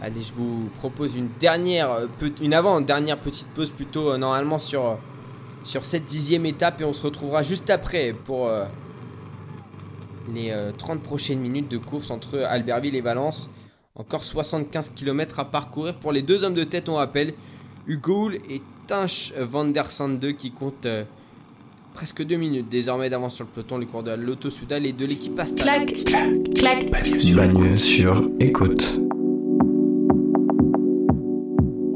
Allez, 0.03 0.23
je 0.23 0.33
vous 0.33 0.71
propose 0.79 1.15
une 1.15 1.29
dernière, 1.39 1.91
euh, 1.93 2.07
une 2.41 2.55
avant-dernière 2.55 3.19
petite 3.19 3.47
pause 3.49 3.71
plutôt 3.71 4.11
euh, 4.11 4.17
normalement 4.17 4.59
sur, 4.59 4.87
euh, 4.87 4.95
sur 5.63 5.85
cette 5.85 6.07
dixième 6.07 6.47
étape 6.47 6.81
et 6.81 6.85
on 6.85 6.95
se 6.95 7.03
retrouvera 7.03 7.43
juste 7.43 7.69
après 7.69 8.15
pour 8.25 8.51
les 10.33 10.55
30 10.79 11.03
prochaines 11.03 11.41
minutes 11.41 11.69
de 11.69 11.77
course 11.77 12.11
entre 12.11 12.39
Albertville 12.39 12.97
et 12.97 13.03
Valence. 13.03 13.51
Encore 13.95 14.23
75 14.23 14.91
km 14.91 15.41
à 15.41 15.45
parcourir 15.45 15.95
pour 15.97 16.13
les 16.13 16.23
deux 16.23 16.45
hommes 16.45 16.55
de 16.55 16.65
tête, 16.65 16.89
on 16.89 16.95
rappelle. 16.95 17.35
Hugo 17.87 18.31
et 18.31 18.63
Tinch 18.87 19.35
van 19.39 19.65
der 19.65 19.85
qui 20.39 20.51
comptent 20.53 20.87
presque 21.93 22.25
deux 22.25 22.37
minutes 22.37 22.69
désormais 22.71 23.11
d'avance 23.11 23.35
sur 23.35 23.45
le 23.45 23.51
peloton, 23.51 23.79
les 23.79 23.87
cours 23.87 24.03
de 24.03 24.13
l'Auto 24.13 24.49
Soudal 24.49 24.87
et 24.87 24.93
de 24.93 25.05
l'équipe 25.05 25.39
Astal. 25.39 25.87
Clac, 25.87 26.55
clac, 26.55 26.91
Bagne 26.91 27.77
sur 27.77 28.31
écoute. 28.39 29.10